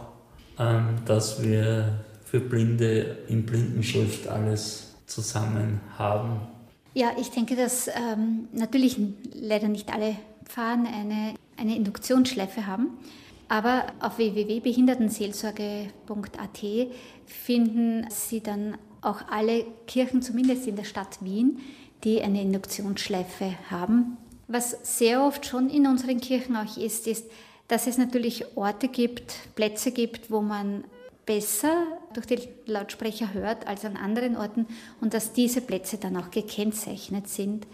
ähm, 0.59 0.95
dass 1.05 1.41
wir 1.41 1.99
für 2.25 2.39
Blinde 2.39 3.17
in 3.27 3.45
Blindenschrift 3.45 4.27
alles 4.27 4.95
zusammen 5.05 5.79
haben. 5.97 6.41
Ja, 6.93 7.11
ich 7.19 7.29
denke, 7.29 7.55
dass 7.55 7.87
ähm, 7.87 8.47
natürlich 8.51 8.97
leider 9.33 9.67
nicht 9.67 9.93
alle 9.93 10.15
Pfarren 10.45 10.85
eine, 10.85 11.35
eine 11.57 11.75
Induktionsschleife 11.75 12.67
haben. 12.67 12.97
Aber 13.51 13.85
auf 13.99 14.17
www.behindertenseelsorge.at 14.17 16.59
finden 17.25 18.07
Sie 18.09 18.39
dann 18.39 18.77
auch 19.01 19.27
alle 19.29 19.65
Kirchen, 19.87 20.21
zumindest 20.21 20.67
in 20.67 20.77
der 20.77 20.85
Stadt 20.85 21.21
Wien, 21.21 21.59
die 22.05 22.21
eine 22.21 22.41
Induktionsschleife 22.43 23.55
haben. 23.69 24.15
Was 24.47 24.97
sehr 24.97 25.21
oft 25.21 25.45
schon 25.45 25.69
in 25.69 25.85
unseren 25.85 26.21
Kirchen 26.21 26.55
auch 26.55 26.77
ist, 26.77 27.07
ist, 27.07 27.29
dass 27.67 27.87
es 27.87 27.97
natürlich 27.97 28.55
Orte 28.55 28.87
gibt, 28.87 29.33
Plätze 29.55 29.91
gibt, 29.91 30.31
wo 30.31 30.39
man 30.39 30.85
besser 31.25 31.87
durch 32.13 32.27
die 32.27 32.39
Lautsprecher 32.67 33.33
hört 33.33 33.67
als 33.67 33.83
an 33.83 33.97
anderen 33.97 34.37
Orten 34.37 34.65
und 35.01 35.13
dass 35.13 35.33
diese 35.33 35.59
Plätze 35.59 35.97
dann 35.97 36.15
auch 36.15 36.31
gekennzeichnet 36.31 37.27
sind. 37.27 37.67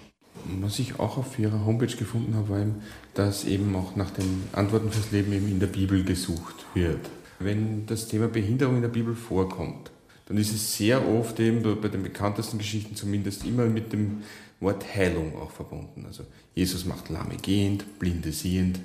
Was 0.61 0.79
ich 0.79 0.99
auch 0.99 1.17
auf 1.17 1.37
Ihrer 1.39 1.65
Homepage 1.65 1.95
gefunden 1.95 2.35
habe, 2.35 2.49
war 2.49 2.59
eben, 2.59 2.75
dass 3.13 3.45
eben 3.45 3.75
auch 3.75 3.95
nach 3.95 4.11
den 4.11 4.43
Antworten 4.53 4.91
fürs 4.91 5.11
Leben 5.11 5.33
eben 5.33 5.49
in 5.49 5.59
der 5.59 5.67
Bibel 5.67 6.03
gesucht 6.03 6.65
wird. 6.73 7.09
Wenn 7.39 7.85
das 7.85 8.07
Thema 8.07 8.27
Behinderung 8.27 8.77
in 8.77 8.81
der 8.81 8.89
Bibel 8.89 9.15
vorkommt, 9.15 9.91
dann 10.27 10.37
ist 10.37 10.53
es 10.53 10.75
sehr 10.75 11.07
oft 11.07 11.39
eben 11.39 11.61
bei 11.81 11.87
den 11.87 12.03
bekanntesten 12.03 12.57
Geschichten 12.57 12.95
zumindest 12.95 13.45
immer 13.45 13.65
mit 13.65 13.93
dem 13.93 14.23
Wort 14.59 14.83
Heilung 14.95 15.35
auch 15.37 15.51
verbunden. 15.51 16.05
Also 16.05 16.23
Jesus 16.55 16.85
macht 16.85 17.09
Lahme 17.09 17.35
gehend, 17.37 17.99
Blinde 17.99 18.31
sehend. 18.31 18.79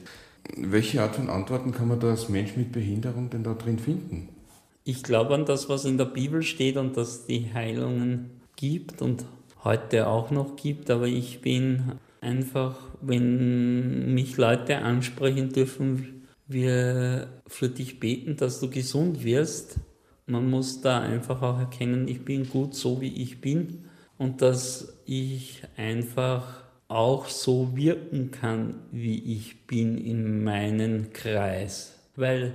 Welche 0.56 1.02
Art 1.02 1.16
von 1.16 1.30
Antworten 1.30 1.72
kann 1.72 1.88
man 1.88 1.98
da 1.98 2.10
als 2.10 2.28
Mensch 2.28 2.56
mit 2.56 2.72
Behinderung 2.72 3.30
denn 3.30 3.42
da 3.42 3.54
drin 3.54 3.78
finden? 3.78 4.28
Ich 4.84 5.02
glaube 5.02 5.34
an 5.34 5.46
das, 5.46 5.68
was 5.68 5.84
in 5.84 5.96
der 5.96 6.04
Bibel 6.06 6.42
steht 6.42 6.76
und 6.76 6.96
dass 6.96 7.26
die 7.26 7.52
Heilungen 7.54 8.30
gibt 8.56 9.00
und 9.00 9.24
heute 9.64 10.07
auch 10.07 10.31
noch 10.31 10.57
gibt, 10.57 10.90
aber 10.90 11.07
ich 11.07 11.40
bin 11.40 11.92
einfach, 12.20 12.77
wenn 13.01 14.14
mich 14.14 14.37
Leute 14.37 14.79
ansprechen 14.79 15.53
dürfen, 15.53 16.29
wir 16.46 17.29
für 17.46 17.68
dich 17.68 18.01
beten, 18.01 18.37
dass 18.37 18.61
du 18.61 18.68
gesund 18.68 19.25
wirst. 19.25 19.77
Man 20.27 20.51
muss 20.51 20.81
da 20.81 21.01
einfach 21.01 21.42
auch 21.42 21.59
erkennen, 21.59 22.09
ich 22.09 22.25
bin 22.25 22.48
gut 22.48 22.75
so, 22.75 23.01
wie 23.01 23.22
ich 23.22 23.40
bin 23.40 23.85
und 24.18 24.42
dass 24.42 25.01
ich 25.05 25.62
einfach 25.77 26.62
auch 26.88 27.27
so 27.27 27.75
wirken 27.75 28.31
kann, 28.31 28.75
wie 28.90 29.37
ich 29.37 29.66
bin 29.66 29.98
in 29.98 30.44
meinen 30.44 31.12
Kreis. 31.12 31.98
Weil 32.16 32.53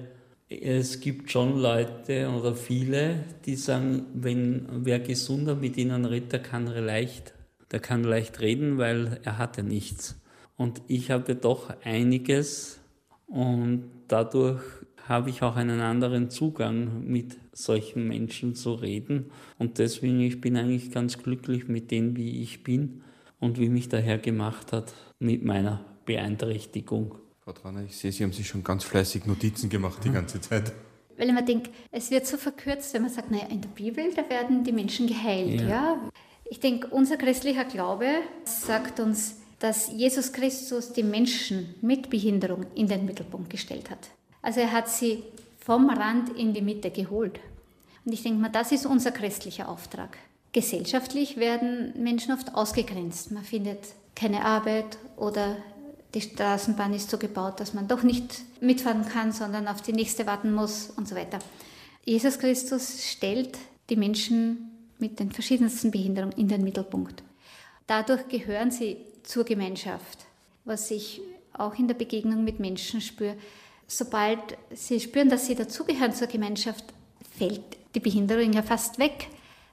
es 0.49 1.01
gibt 1.01 1.31
schon 1.31 1.59
Leute 1.59 2.29
oder 2.29 2.55
viele, 2.55 3.25
die 3.45 3.55
sagen, 3.55 4.05
wenn 4.13 4.67
wer 4.71 4.99
gesunder 4.99 5.55
mit 5.55 5.77
ihnen 5.77 6.05
redet, 6.05 6.31
der 6.33 6.39
kann 6.41 6.67
leicht, 6.67 7.33
der 7.71 7.79
kann 7.79 8.03
leicht 8.03 8.39
reden, 8.39 8.77
weil 8.77 9.19
er 9.23 9.37
hatte 9.37 9.63
nichts. 9.63 10.19
Und 10.55 10.81
ich 10.87 11.11
habe 11.11 11.35
doch 11.35 11.73
einiges 11.83 12.79
und 13.27 13.89
dadurch 14.07 14.63
habe 15.07 15.29
ich 15.29 15.41
auch 15.41 15.55
einen 15.55 15.81
anderen 15.81 16.29
Zugang 16.29 17.05
mit 17.05 17.37
solchen 17.53 18.07
Menschen 18.07 18.55
zu 18.55 18.73
reden. 18.73 19.31
Und 19.57 19.79
deswegen, 19.79 20.19
ich 20.21 20.41
bin 20.41 20.57
eigentlich 20.57 20.91
ganz 20.91 21.17
glücklich 21.17 21.67
mit 21.67 21.91
dem, 21.91 22.15
wie 22.17 22.41
ich 22.41 22.63
bin 22.63 23.03
und 23.39 23.59
wie 23.59 23.69
mich 23.69 23.89
der 23.89 24.01
Herr 24.01 24.17
gemacht 24.17 24.73
hat 24.73 24.93
mit 25.19 25.43
meiner 25.43 25.85
Beeinträchtigung. 26.05 27.15
Frau 27.47 27.53
Tranner, 27.53 27.85
ich 27.85 27.95
sehe, 27.95 28.11
Sie 28.11 28.25
haben 28.25 28.33
sich 28.33 28.45
schon 28.45 28.61
ganz 28.61 28.83
fleißig 28.83 29.25
Notizen 29.25 29.69
gemacht 29.69 30.03
die 30.03 30.09
ganze 30.09 30.41
Zeit. 30.41 30.73
Weil 31.15 31.31
man 31.31 31.45
denkt, 31.45 31.69
es 31.93 32.11
wird 32.11 32.27
so 32.27 32.35
verkürzt, 32.35 32.93
wenn 32.93 33.03
man 33.03 33.09
sagt, 33.09 33.31
naja, 33.31 33.45
in 33.45 33.61
der 33.61 33.69
Bibel, 33.69 34.13
da 34.13 34.29
werden 34.29 34.65
die 34.65 34.73
Menschen 34.73 35.07
geheilt. 35.07 35.61
Ja. 35.61 35.69
ja. 35.69 36.11
Ich 36.49 36.59
denke, 36.59 36.87
unser 36.87 37.15
christlicher 37.15 37.63
Glaube 37.63 38.07
sagt 38.43 38.99
uns, 38.99 39.35
dass 39.59 39.89
Jesus 39.93 40.33
Christus 40.33 40.91
die 40.91 41.03
Menschen 41.03 41.73
mit 41.79 42.09
Behinderung 42.09 42.65
in 42.75 42.89
den 42.89 43.05
Mittelpunkt 43.05 43.49
gestellt 43.49 43.89
hat. 43.91 44.09
Also 44.41 44.59
er 44.59 44.73
hat 44.73 44.89
sie 44.89 45.23
vom 45.57 45.89
Rand 45.89 46.37
in 46.37 46.53
die 46.53 46.61
Mitte 46.61 46.91
geholt. 46.91 47.39
Und 48.03 48.11
ich 48.11 48.23
denke 48.23 48.41
mal, 48.41 48.49
das 48.49 48.73
ist 48.73 48.85
unser 48.85 49.11
christlicher 49.11 49.69
Auftrag. 49.69 50.17
Gesellschaftlich 50.51 51.37
werden 51.37 51.93
Menschen 51.95 52.33
oft 52.33 52.53
ausgegrenzt. 52.55 53.31
Man 53.31 53.45
findet 53.45 53.79
keine 54.15 54.43
Arbeit 54.43 54.97
oder 55.15 55.55
die 56.13 56.21
Straßenbahn 56.21 56.93
ist 56.93 57.09
so 57.09 57.17
gebaut, 57.17 57.59
dass 57.59 57.73
man 57.73 57.87
doch 57.87 58.03
nicht 58.03 58.41
mitfahren 58.61 59.07
kann, 59.07 59.31
sondern 59.31 59.67
auf 59.67 59.81
die 59.81 59.93
nächste 59.93 60.25
warten 60.25 60.53
muss 60.53 60.89
und 60.95 61.07
so 61.07 61.15
weiter. 61.15 61.39
Jesus 62.05 62.39
Christus 62.39 63.03
stellt 63.05 63.57
die 63.89 63.97
Menschen 63.97 64.71
mit 64.99 65.19
den 65.19 65.31
verschiedensten 65.31 65.91
Behinderungen 65.91 66.37
in 66.37 66.47
den 66.47 66.63
Mittelpunkt. 66.63 67.23
Dadurch 67.85 68.27
gehören 68.27 68.71
sie 68.71 68.97
zur 69.23 69.43
Gemeinschaft, 69.43 70.25
was 70.65 70.89
ich 70.91 71.21
auch 71.53 71.75
in 71.75 71.87
der 71.87 71.95
Begegnung 71.95 72.43
mit 72.43 72.59
Menschen 72.59 73.01
spüre. 73.01 73.35
Sobald 73.87 74.57
sie 74.73 74.99
spüren, 74.99 75.29
dass 75.29 75.47
sie 75.47 75.55
dazugehören 75.55 76.13
zur 76.13 76.27
Gemeinschaft, 76.27 76.85
fällt 77.37 77.77
die 77.95 77.99
Behinderung 77.99 78.53
ja 78.53 78.61
fast 78.61 78.99
weg. 78.99 79.27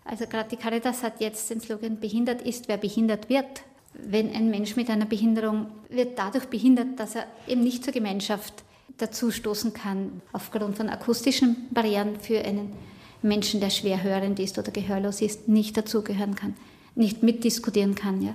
Also 0.04 0.26
gerade 0.26 0.50
die 0.50 0.56
Caritas 0.56 1.02
hat 1.02 1.20
jetzt 1.20 1.50
den 1.50 1.60
Slogan, 1.60 1.98
behindert 1.98 2.42
ist, 2.42 2.68
wer 2.68 2.76
behindert 2.76 3.28
wird. 3.28 3.62
Wenn 3.94 4.34
ein 4.34 4.50
Mensch 4.50 4.76
mit 4.76 4.90
einer 4.90 5.06
Behinderung 5.06 5.66
wird 5.88 6.18
dadurch 6.18 6.46
behindert, 6.46 6.98
dass 6.98 7.14
er 7.14 7.26
eben 7.46 7.62
nicht 7.62 7.84
zur 7.84 7.92
Gemeinschaft 7.92 8.64
dazustoßen 8.98 9.72
kann, 9.72 10.20
aufgrund 10.32 10.76
von 10.76 10.88
akustischen 10.88 11.68
Barrieren 11.70 12.18
für 12.20 12.44
einen 12.44 12.72
Menschen, 13.22 13.60
der 13.60 13.70
schwer 13.70 14.02
hörend 14.02 14.38
ist 14.38 14.58
oder 14.58 14.70
gehörlos 14.70 15.20
ist, 15.20 15.48
nicht 15.48 15.76
dazugehören 15.76 16.34
kann, 16.34 16.54
nicht 16.94 17.22
mitdiskutieren 17.22 17.94
kann. 17.94 18.22
Ja. 18.22 18.34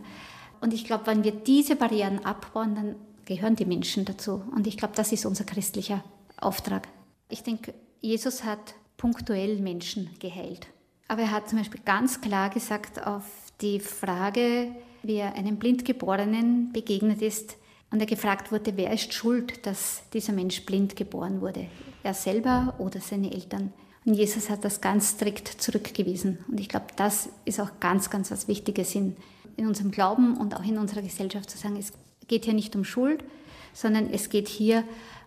Und 0.62 0.74
ich 0.74 0.86
glaube, 0.86 1.08
wenn 1.08 1.24
wir 1.24 1.32
diese 1.32 1.76
Barrieren 1.76 2.26
abbauen, 2.26 2.76
dann 2.76 2.96
gehören 3.26 3.56
die 3.56 3.66
Menschen 3.66 4.06
dazu. 4.06 4.42
Und 4.56 4.68
ich 4.68 4.78
glaube, 4.78 4.96
das 4.96 5.12
ist 5.12 5.26
unser 5.26 5.44
christlicher 5.44 6.04
Auftrag. 6.38 6.88
Ich 7.30 7.44
denke, 7.44 7.74
Jesus 8.02 8.44
hat 8.44 8.74
punktuell 8.98 9.60
Menschen 9.60 10.10
geheilt. 10.20 10.68
Aber 11.08 11.22
er 11.22 11.32
hat 11.32 11.50
zum 11.50 11.60
Beispiel 11.60 11.82
ganz 11.86 12.22
klar 12.22 12.50
gesagt 12.50 13.06
auf 13.06 13.24
die 13.62 13.80
Frage, 13.80 14.70
wie 15.04 15.16
er 15.16 15.34
einem 15.36 15.58
Blindgeborenen 15.58 16.72
begegnet 16.72 17.22
ist 17.22 17.58
und 17.92 18.00
er 18.00 18.06
gefragt 18.06 18.52
wurde, 18.52 18.74
wer 18.76 18.94
ist 18.94 19.14
schuld, 19.14 19.66
dass 19.66 20.04
dieser 20.14 20.34
Mensch 20.34 20.66
blind 20.66 20.96
geboren 20.96 21.42
wurde, 21.42 21.68
er 22.04 22.14
selber 22.14 22.76
oder 22.78 23.00
seine 23.00 23.32
Eltern. 23.34 23.74
Und 24.06 24.14
Jesus 24.14 24.50
hat 24.50 24.64
das 24.64 24.82
ganz 24.82 25.12
strikt 25.12 25.48
zurückgewiesen. 25.48 26.40
Und 26.48 26.60
ich 26.60 26.70
glaube, 26.70 26.88
das 26.96 27.30
ist 27.46 27.60
auch 27.60 27.80
ganz, 27.80 28.10
ganz 28.10 28.32
was 28.32 28.48
Wichtiges 28.48 28.96
in, 28.96 29.16
in 29.58 29.68
unserem 29.68 29.92
Glauben 29.92 30.38
und 30.38 30.56
auch 30.56 30.64
in 30.64 30.78
unserer 30.78 31.02
Gesellschaft 31.02 31.50
zu 31.50 31.58
sagen, 31.58 31.78
es 31.78 31.92
geht 32.28 32.46
hier 32.46 32.54
nicht 32.54 32.76
um 32.76 32.86
Schuld, 32.86 33.24
sondern 33.74 34.10
es 34.12 34.30
geht 34.30 34.48
hier 34.48 34.84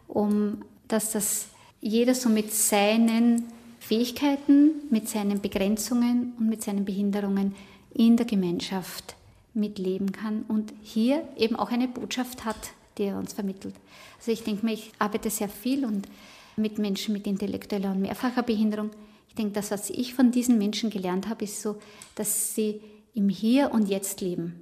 um, 0.08 0.62
dass 0.88 1.12
das 1.12 1.46
jeder 1.80 2.14
so 2.14 2.28
mit 2.28 2.52
seinen 2.52 3.44
Fähigkeiten, 3.80 4.70
mit 4.90 5.08
seinen 5.08 5.40
Begrenzungen 5.40 6.32
und 6.38 6.48
mit 6.48 6.62
seinen 6.62 6.84
Behinderungen 6.84 7.54
in 7.92 8.16
der 8.16 8.26
Gemeinschaft 8.26 9.16
mitleben 9.54 10.12
kann 10.12 10.42
und 10.48 10.72
hier 10.82 11.26
eben 11.36 11.56
auch 11.56 11.70
eine 11.70 11.88
Botschaft 11.88 12.44
hat, 12.44 12.72
die 12.98 13.04
er 13.04 13.18
uns 13.18 13.32
vermittelt. 13.32 13.74
Also 14.18 14.32
ich 14.32 14.44
denke 14.44 14.64
mir, 14.64 14.72
ich 14.72 14.92
arbeite 14.98 15.30
sehr 15.30 15.48
viel 15.48 15.84
und 15.84 16.08
mit 16.56 16.78
Menschen 16.78 17.12
mit 17.12 17.26
intellektueller 17.26 17.92
und 17.92 18.02
mehrfacher 18.02 18.42
Behinderung. 18.42 18.90
Ich 19.28 19.34
denke, 19.34 19.52
das, 19.52 19.70
was 19.70 19.88
ich 19.90 20.14
von 20.14 20.30
diesen 20.30 20.58
Menschen 20.58 20.90
gelernt 20.90 21.28
habe, 21.28 21.44
ist 21.44 21.62
so, 21.62 21.76
dass 22.14 22.54
sie 22.54 22.80
im 23.14 23.28
Hier 23.28 23.72
und 23.72 23.88
Jetzt 23.88 24.20
leben. 24.20 24.60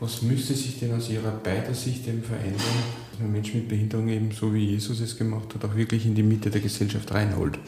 Was 0.00 0.22
müsste 0.22 0.54
sich 0.54 0.78
denn 0.78 0.94
aus 0.94 1.08
Ihrer 1.08 1.30
beider 1.30 1.74
Sicht 1.74 2.06
eben 2.06 2.22
verändern, 2.22 2.60
dass 3.10 3.20
man 3.20 3.32
Menschen 3.32 3.60
mit 3.60 3.68
Behinderung 3.68 4.08
eben 4.08 4.30
so 4.30 4.52
wie 4.52 4.64
Jesus 4.64 5.00
es 5.00 5.16
gemacht 5.16 5.54
hat, 5.54 5.64
auch 5.64 5.74
wirklich 5.74 6.04
in 6.04 6.14
die 6.14 6.22
Mitte 6.22 6.50
der 6.50 6.60
Gesellschaft 6.60 7.12
reinholt? 7.12 7.58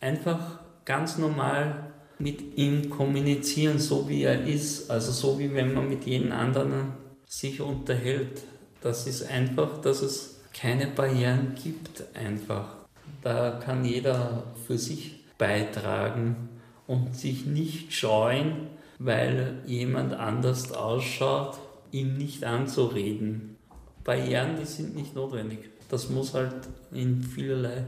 einfach 0.00 0.60
ganz 0.84 1.18
normal 1.18 1.92
mit 2.18 2.56
ihm 2.56 2.90
kommunizieren, 2.90 3.78
so 3.78 4.08
wie 4.08 4.22
er 4.24 4.44
ist, 4.44 4.90
also 4.90 5.12
so 5.12 5.38
wie 5.38 5.54
wenn 5.54 5.74
man 5.74 5.88
mit 5.88 6.04
jedem 6.04 6.32
anderen 6.32 6.92
sich 7.26 7.60
unterhält. 7.60 8.42
Das 8.80 9.06
ist 9.06 9.28
einfach, 9.28 9.80
dass 9.80 10.02
es 10.02 10.40
keine 10.52 10.88
Barrieren 10.88 11.54
gibt, 11.62 12.04
einfach. 12.14 12.76
Da 13.22 13.60
kann 13.64 13.84
jeder 13.84 14.44
für 14.66 14.78
sich 14.78 15.24
beitragen 15.36 16.48
und 16.86 17.14
sich 17.14 17.46
nicht 17.46 17.92
scheuen, 17.92 18.68
weil 18.98 19.62
jemand 19.66 20.14
anders 20.14 20.72
ausschaut, 20.72 21.58
ihm 21.92 22.16
nicht 22.16 22.44
anzureden. 22.44 23.56
Barrieren, 24.04 24.56
die 24.60 24.64
sind 24.64 24.96
nicht 24.96 25.14
notwendig. 25.14 25.70
Das 25.88 26.08
muss 26.10 26.34
halt 26.34 26.54
in 26.92 27.22
vielerlei 27.22 27.84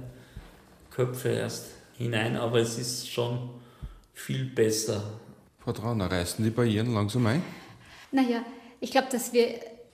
Köpfe 0.91 1.31
erst 1.31 1.67
hinein, 1.97 2.37
aber 2.37 2.61
es 2.61 2.79
ist 2.79 3.09
schon 3.09 3.51
viel 4.21 4.45
besser. 4.45 5.03
Frau 5.59 5.73
Trauner, 5.73 6.11
reißen 6.11 6.45
die 6.45 6.51
Barrieren 6.51 6.95
langsam 6.95 7.27
ein? 7.27 7.43
Naja, 8.13 8.45
ich 8.81 8.91
glaube, 8.91 9.09
dass 9.11 9.33
wir 9.33 9.49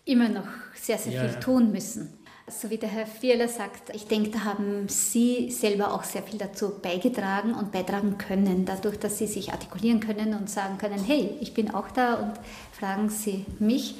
immer 0.04 0.28
noch 0.28 0.46
sehr, 0.74 0.98
sehr 0.98 1.12
ja, 1.12 1.20
viel 1.22 1.34
ja. 1.34 1.40
tun 1.40 1.72
müssen. 1.72 2.12
So 2.48 2.70
wie 2.70 2.78
der 2.78 2.88
Herr 2.88 3.06
Vierler 3.06 3.48
sagt, 3.48 3.94
ich 3.94 4.06
denke, 4.06 4.30
da 4.30 4.44
haben 4.44 4.88
Sie 4.88 5.50
selber 5.50 5.92
auch 5.92 6.04
sehr 6.04 6.22
viel 6.22 6.38
dazu 6.38 6.78
beigetragen 6.80 7.54
und 7.54 7.72
beitragen 7.72 8.18
können, 8.18 8.64
dadurch, 8.64 8.98
dass 8.98 9.18
Sie 9.18 9.26
sich 9.26 9.52
artikulieren 9.52 9.98
können 9.98 10.34
und 10.34 10.48
sagen 10.48 10.78
können, 10.78 11.02
hey, 11.02 11.30
ich 11.40 11.54
bin 11.54 11.72
auch 11.72 11.90
da 11.90 12.14
und 12.14 12.34
fragen 12.72 13.08
Sie 13.08 13.44
mich 13.58 13.96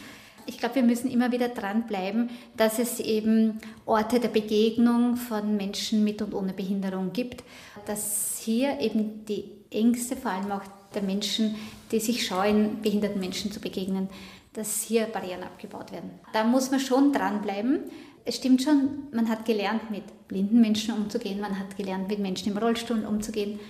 ich 0.46 0.58
glaube, 0.58 0.76
wir 0.76 0.82
müssen 0.82 1.10
immer 1.10 1.32
wieder 1.32 1.48
dranbleiben, 1.48 2.30
dass 2.56 2.78
es 2.78 3.00
eben 3.00 3.58
Orte 3.84 4.20
der 4.20 4.28
Begegnung 4.28 5.16
von 5.16 5.56
Menschen 5.56 6.04
mit 6.04 6.22
und 6.22 6.34
ohne 6.34 6.52
Behinderung 6.52 7.12
gibt, 7.12 7.42
dass 7.84 8.38
hier 8.38 8.80
eben 8.80 9.24
die 9.26 9.50
Ängste, 9.70 10.16
vor 10.16 10.30
allem 10.30 10.50
auch 10.52 10.62
der 10.94 11.02
Menschen, 11.02 11.56
die 11.90 12.00
sich 12.00 12.26
scheuen, 12.26 12.82
behinderten 12.82 13.20
Menschen 13.20 13.52
zu 13.52 13.60
begegnen, 13.60 14.08
dass 14.52 14.82
hier 14.82 15.06
Barrieren 15.06 15.42
abgebaut 15.42 15.92
werden. 15.92 16.10
Da 16.32 16.44
muss 16.44 16.70
man 16.70 16.80
schon 16.80 17.12
dranbleiben. 17.12 17.80
Es 18.24 18.36
stimmt 18.36 18.62
schon, 18.62 19.08
man 19.12 19.28
hat 19.28 19.44
gelernt, 19.44 19.90
mit 19.90 20.28
blinden 20.28 20.60
Menschen 20.60 20.94
umzugehen, 20.94 21.40
man 21.40 21.58
hat 21.58 21.76
gelernt, 21.76 22.08
mit 22.08 22.18
Menschen 22.18 22.52
im 22.52 22.58
Rollstuhl 22.58 23.04
umzugehen. 23.04 23.60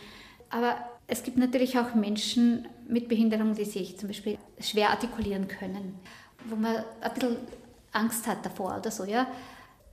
Aber 0.50 0.76
es 1.08 1.22
gibt 1.22 1.36
natürlich 1.36 1.78
auch 1.78 1.94
Menschen 1.94 2.68
mit 2.88 3.08
Behinderung, 3.08 3.54
die 3.54 3.64
sich 3.64 3.98
zum 3.98 4.08
Beispiel 4.08 4.38
schwer 4.60 4.90
artikulieren 4.90 5.48
können 5.48 5.94
wo 6.48 6.56
man 6.56 6.76
ein 7.00 7.14
bisschen 7.14 7.36
Angst 7.92 8.26
hat 8.26 8.44
davor 8.44 8.76
oder 8.78 8.90
so, 8.90 9.04
ja. 9.04 9.26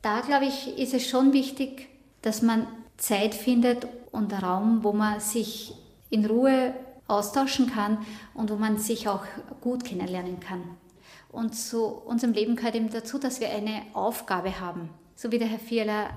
Da, 0.02 0.22
glaube 0.22 0.46
ich, 0.46 0.78
ist 0.78 0.94
es 0.94 1.08
schon 1.08 1.34
wichtig, 1.34 1.88
dass 2.22 2.42
man 2.42 2.68
Zeit 2.98 3.34
findet 3.34 3.88
und 4.12 4.34
Raum, 4.34 4.84
wo 4.84 4.92
man 4.92 5.20
sich 5.20 5.74
in 6.14 6.26
Ruhe 6.26 6.76
austauschen 7.08 7.72
kann 7.72 7.98
und 8.36 8.52
wo 8.52 8.56
man 8.56 8.78
sich 8.78 9.08
auch 9.08 9.26
gut 9.62 9.84
kennenlernen 9.84 10.40
kann. 10.40 10.62
Und 11.32 11.56
zu 11.56 11.86
unserem 11.86 12.34
Leben 12.34 12.56
gehört 12.56 12.76
eben 12.76 12.92
dazu, 12.92 13.18
dass 13.18 13.40
wir 13.40 13.50
eine 13.50 13.82
Aufgabe 13.94 14.60
haben. 14.60 14.90
So 15.16 15.32
wie 15.32 15.40
der 15.40 15.48
Herr 15.48 15.60
Vierler 15.60 16.12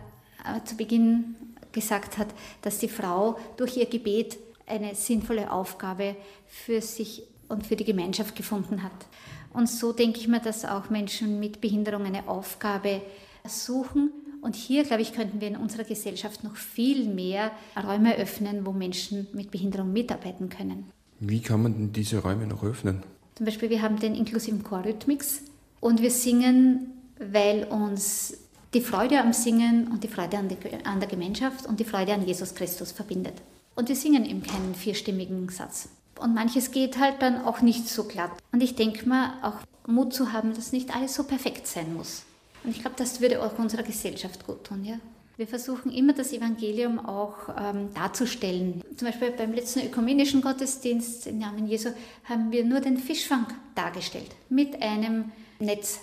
äh, 0.45 0.63
zu 0.65 0.77
Beginn 0.77 1.35
gesagt 1.73 2.19
hat, 2.19 2.29
dass 2.61 2.79
die 2.79 2.89
Frau 2.89 3.39
durch 3.57 3.79
ihr 3.79 3.87
Gebet 3.87 4.39
eine 4.67 4.95
sinnvolle 4.95 5.51
Aufgabe 5.51 6.17
für 6.47 6.83
sich 6.83 7.23
und 7.49 7.67
für 7.67 7.77
die 7.77 7.85
Gemeinschaft 7.85 8.37
gefunden 8.37 8.83
hat. 8.83 9.07
Und 9.55 9.71
so 9.71 9.93
denke 9.93 10.19
ich 10.19 10.29
mir, 10.29 10.41
dass 10.41 10.67
auch 10.67 10.91
Menschen 10.91 11.41
mit 11.41 11.63
Behinderung 11.63 12.05
eine 12.05 12.29
Aufgabe 12.29 13.01
suchen. 13.47 14.11
Und 14.47 14.55
hier, 14.55 14.85
glaube 14.85 15.03
ich, 15.03 15.13
könnten 15.13 15.41
wir 15.41 15.49
in 15.49 15.57
unserer 15.57 15.83
Gesellschaft 15.83 16.45
noch 16.45 16.55
viel 16.55 17.09
mehr 17.09 17.51
Räume 17.77 18.15
öffnen, 18.15 18.65
wo 18.65 18.71
Menschen 18.71 19.27
mit 19.33 19.51
Behinderung 19.51 19.93
mitarbeiten 19.93 20.49
können. 20.51 20.89
Wie 21.19 21.41
kann 21.41 21.65
man 21.65 21.73
denn 21.73 21.93
diese 21.93 22.19
Räume 22.19 22.47
noch 22.47 22.63
öffnen? 22.63 23.03
Zum 23.35 23.45
Beispiel, 23.45 23.71
wir 23.71 23.83
haben 23.83 23.99
den 23.99 24.15
inklusiven 24.15 24.63
Chorrhythmix 24.63 25.41
und 25.81 26.01
wir 26.01 26.13
singen, 26.13 26.93
weil 27.19 27.65
uns 27.65 28.39
die 28.73 28.83
Freude 28.83 29.19
am 29.21 29.33
Singen 29.33 29.89
und 29.89 30.05
die 30.05 30.09
Freude 30.09 30.39
an, 30.39 30.49
die, 30.49 30.57
an 30.85 31.01
der 31.01 31.09
Gemeinschaft 31.09 31.67
und 31.67 31.81
die 31.81 31.85
Freude 31.85 32.15
an 32.15 32.25
Jesus 32.25 32.55
Christus 32.55 32.93
verbindet. 32.93 33.35
Und 33.75 33.89
wir 33.89 33.97
singen 33.97 34.25
eben 34.25 34.45
keinen 34.45 34.77
vierstimmigen 34.77 35.49
Satz. 35.49 35.89
Und 36.21 36.35
manches 36.35 36.71
geht 36.71 37.01
halt 37.01 37.21
dann 37.21 37.43
auch 37.43 37.63
nicht 37.63 37.89
so 37.89 38.05
glatt. 38.05 38.31
Und 38.53 38.63
ich 38.63 38.77
denke 38.77 39.09
mal, 39.09 39.33
auch 39.43 39.57
Mut 39.89 40.15
zu 40.15 40.33
haben, 40.33 40.55
dass 40.55 40.71
nicht 40.71 40.95
alles 40.95 41.15
so 41.15 41.25
perfekt 41.25 41.67
sein 41.67 41.93
muss. 41.93 42.26
Und 42.67 42.73
ich 42.73 42.81
glaube, 42.81 42.97
das 42.99 43.21
würde 43.21 43.41
auch 43.43 43.59
unserer 43.59 43.85
Gesellschaft 43.85 44.45
gut 44.45 44.65
tun. 44.65 44.85
Ja? 44.85 44.99
Wir 45.37 45.47
versuchen 45.47 45.93
immer 45.93 46.15
das 46.15 46.33
Evangelium 46.33 46.99
auch 46.99 47.49
ähm, 47.57 47.95
darzustellen. 47.95 48.83
Zum 48.97 49.07
Beispiel 49.07 49.31
beim 49.31 49.53
letzten 49.53 49.87
ökumenischen 49.87 50.43
Gottesdienst 50.43 51.29
im 51.29 51.39
Namen 51.39 51.69
Jesu 51.69 51.91
haben 52.25 52.51
wir 52.51 52.65
nur 52.65 52.81
den 52.81 52.97
Fischfang 52.97 53.47
dargestellt 53.75 54.31
mit 54.49 54.83
einem 54.83 55.31
Netz. 55.61 56.01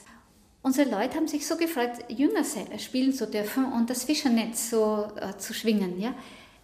Unsere 0.62 0.90
Leute 0.90 1.18
haben 1.18 1.28
sich 1.28 1.46
so 1.46 1.58
gefreut, 1.58 1.92
Jünger 2.08 2.46
spielen 2.78 3.12
zu 3.12 3.28
dürfen 3.28 3.66
und 3.66 3.90
das 3.90 4.06
Fischernetz 4.06 4.70
so 4.70 5.08
äh, 5.20 5.38
zu 5.38 5.54
schwingen. 5.54 6.00
Ja? 6.00 6.14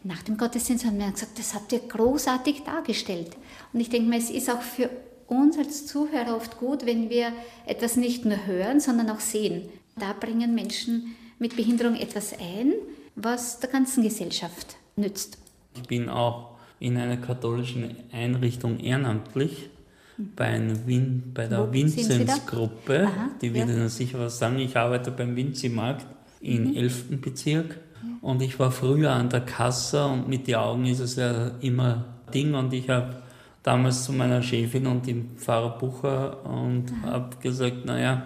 Nach 0.03 0.23
dem 0.23 0.37
Gottesdienst 0.37 0.85
haben 0.85 0.97
wir 0.97 1.11
gesagt, 1.11 1.37
das 1.37 1.53
habt 1.53 1.73
ihr 1.73 1.79
großartig 1.79 2.63
dargestellt. 2.63 3.31
Und 3.73 3.81
ich 3.81 3.89
denke 3.89 4.09
mal, 4.09 4.17
es 4.19 4.29
ist 4.29 4.49
auch 4.49 4.61
für 4.61 4.89
uns 5.27 5.57
als 5.57 5.85
Zuhörer 5.85 6.37
oft 6.37 6.57
gut, 6.57 6.85
wenn 6.85 7.09
wir 7.09 7.33
etwas 7.65 7.97
nicht 7.97 8.25
nur 8.25 8.45
hören, 8.45 8.79
sondern 8.79 9.09
auch 9.09 9.19
sehen. 9.19 9.69
Da 9.99 10.13
bringen 10.13 10.55
Menschen 10.55 11.15
mit 11.39 11.55
Behinderung 11.55 11.95
etwas 11.95 12.33
ein, 12.33 12.73
was 13.15 13.59
der 13.59 13.69
ganzen 13.69 14.03
Gesellschaft 14.03 14.77
nützt. 14.95 15.37
Ich 15.75 15.83
bin 15.83 16.09
auch 16.09 16.57
in 16.79 16.97
einer 16.97 17.17
katholischen 17.17 17.95
Einrichtung 18.11 18.79
ehrenamtlich 18.79 19.69
bei, 20.17 20.59
Win, 20.85 21.31
bei 21.33 21.47
der 21.47 21.71
Vinzenzgruppe. 21.71 23.09
Die 23.41 23.53
wird 23.53 23.69
ja. 23.69 23.89
Sicher 23.89 24.19
was 24.19 24.39
sagen. 24.39 24.59
Ich 24.59 24.75
arbeite 24.75 25.11
beim 25.11 25.35
Vinzi-Markt 25.35 26.05
im 26.41 26.71
mhm. 26.71 26.75
11. 26.75 27.21
Bezirk 27.21 27.79
und 28.21 28.41
ich 28.41 28.59
war 28.59 28.71
früher 28.71 29.11
an 29.11 29.29
der 29.29 29.41
Kasse 29.41 30.05
und 30.05 30.27
mit 30.27 30.47
den 30.47 30.55
Augen 30.55 30.85
ist 30.85 30.99
es 30.99 31.15
ja 31.15 31.51
immer 31.61 32.05
Ding 32.33 32.53
und 32.53 32.73
ich 32.73 32.89
habe 32.89 33.15
damals 33.63 34.05
zu 34.05 34.13
meiner 34.13 34.41
Chefin 34.41 34.87
und 34.87 35.05
dem 35.05 35.37
Pfarrer 35.37 35.77
Bucher 35.77 36.45
und 36.45 36.91
habe 37.03 37.35
gesagt, 37.41 37.85
naja, 37.85 38.25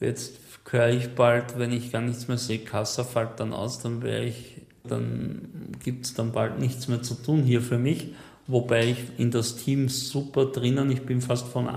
jetzt 0.00 0.41
höre 0.70 0.88
ich 0.88 1.14
bald, 1.14 1.58
wenn 1.58 1.72
ich 1.72 1.92
gar 1.92 2.00
nichts 2.00 2.28
mehr 2.28 2.38
sehe, 2.38 2.58
Kasse 2.58 3.04
fällt 3.04 3.40
dann 3.40 3.52
aus, 3.52 3.80
dann 3.80 4.02
wäre 4.02 4.24
ich, 4.24 4.62
dann 4.84 5.76
gibt 5.82 6.06
es 6.06 6.14
dann 6.14 6.32
bald 6.32 6.58
nichts 6.58 6.88
mehr 6.88 7.02
zu 7.02 7.14
tun 7.14 7.42
hier 7.42 7.60
für 7.60 7.78
mich, 7.78 8.14
wobei 8.46 8.86
ich 8.90 8.98
in 9.18 9.30
das 9.30 9.56
Team 9.56 9.88
super 9.88 10.46
drinnen, 10.46 10.90
ich 10.90 11.02
bin 11.02 11.20
fast 11.20 11.46
von 11.48 11.68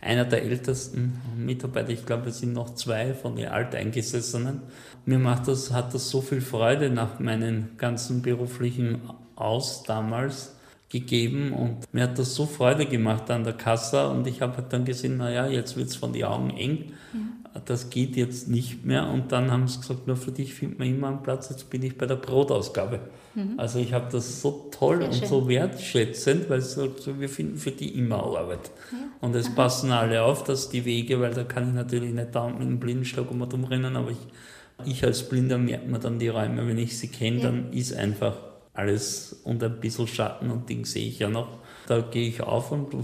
einer 0.00 0.24
der 0.24 0.42
ältesten 0.42 1.20
Mitarbeiter, 1.36 1.90
ich 1.90 2.06
glaube, 2.06 2.28
es 2.28 2.38
sind 2.38 2.52
noch 2.52 2.74
zwei 2.74 3.14
von 3.14 3.36
den 3.36 3.48
Alteingesessenen. 3.48 4.62
Mir 5.04 5.18
macht 5.18 5.48
das, 5.48 5.72
hat 5.72 5.92
das 5.94 6.08
so 6.08 6.20
viel 6.20 6.40
Freude 6.40 6.90
nach 6.90 7.18
meinen 7.18 7.76
ganzen 7.76 8.22
beruflichen 8.22 9.00
Aus 9.34 9.82
damals 9.82 10.54
gegeben 10.90 11.52
und 11.52 11.94
mir 11.94 12.02
hat 12.02 12.18
das 12.18 12.34
so 12.34 12.46
Freude 12.46 12.84
gemacht 12.84 13.30
an 13.30 13.44
der 13.44 13.52
Kasse 13.52 14.08
und 14.08 14.26
ich 14.26 14.42
habe 14.42 14.62
dann 14.68 14.84
gesehen, 14.84 15.18
naja, 15.18 15.46
jetzt 15.46 15.76
wird 15.76 15.88
es 15.88 15.96
von 15.96 16.12
den 16.12 16.24
Augen 16.24 16.50
eng, 16.50 16.92
ja. 17.14 17.60
das 17.64 17.90
geht 17.90 18.16
jetzt 18.16 18.48
nicht 18.48 18.84
mehr 18.84 19.08
und 19.08 19.30
dann 19.30 19.52
haben 19.52 19.68
sie 19.68 19.78
gesagt, 19.78 20.08
nur 20.08 20.16
für 20.16 20.32
dich 20.32 20.52
findet 20.52 20.80
man 20.80 20.88
immer 20.88 21.08
einen 21.08 21.22
Platz, 21.22 21.48
jetzt 21.48 21.70
bin 21.70 21.84
ich 21.84 21.96
bei 21.96 22.06
der 22.06 22.16
Brotausgabe. 22.16 22.98
Mhm. 23.36 23.54
Also 23.56 23.78
ich 23.78 23.92
habe 23.92 24.08
das 24.10 24.42
so 24.42 24.68
toll 24.72 24.98
Sehr 24.98 25.06
und 25.06 25.14
schön. 25.14 25.28
so 25.28 25.48
wertschätzend, 25.48 26.50
weil 26.50 26.60
so, 26.60 26.90
wir 27.18 27.28
finden 27.28 27.56
für 27.56 27.70
die 27.70 27.96
immer 27.96 28.24
Arbeit. 28.24 28.72
Ja. 28.90 28.98
Und 29.20 29.36
es 29.36 29.46
Aha. 29.46 29.54
passen 29.54 29.92
alle 29.92 30.24
auf, 30.24 30.42
dass 30.42 30.70
die 30.70 30.84
Wege, 30.84 31.20
weil 31.20 31.34
da 31.34 31.44
kann 31.44 31.68
ich 31.68 31.74
natürlich 31.74 32.12
nicht 32.12 32.34
da 32.34 32.48
mit 32.48 32.62
dem 32.62 32.80
Blindenstock 32.80 33.30
um 33.30 33.42
und 33.42 33.54
aber 33.96 34.10
ich, 34.10 34.86
ich 34.86 35.04
als 35.04 35.28
Blinder 35.28 35.56
merkt 35.56 35.88
man 35.88 36.00
dann 36.00 36.18
die 36.18 36.28
Räume, 36.28 36.66
wenn 36.66 36.78
ich 36.78 36.98
sie 36.98 37.08
kenne, 37.08 37.36
ja. 37.36 37.44
dann 37.44 37.72
ist 37.72 37.94
einfach 37.94 38.49
alles 38.72 39.40
und 39.44 39.62
ein 39.62 39.80
bisschen 39.80 40.06
Schatten 40.06 40.50
und 40.50 40.68
Ding 40.68 40.84
sehe 40.84 41.06
ich 41.06 41.18
ja 41.18 41.28
noch. 41.28 41.58
Da 41.86 42.00
gehe 42.00 42.28
ich 42.28 42.42
auf 42.42 42.70
und, 42.72 42.94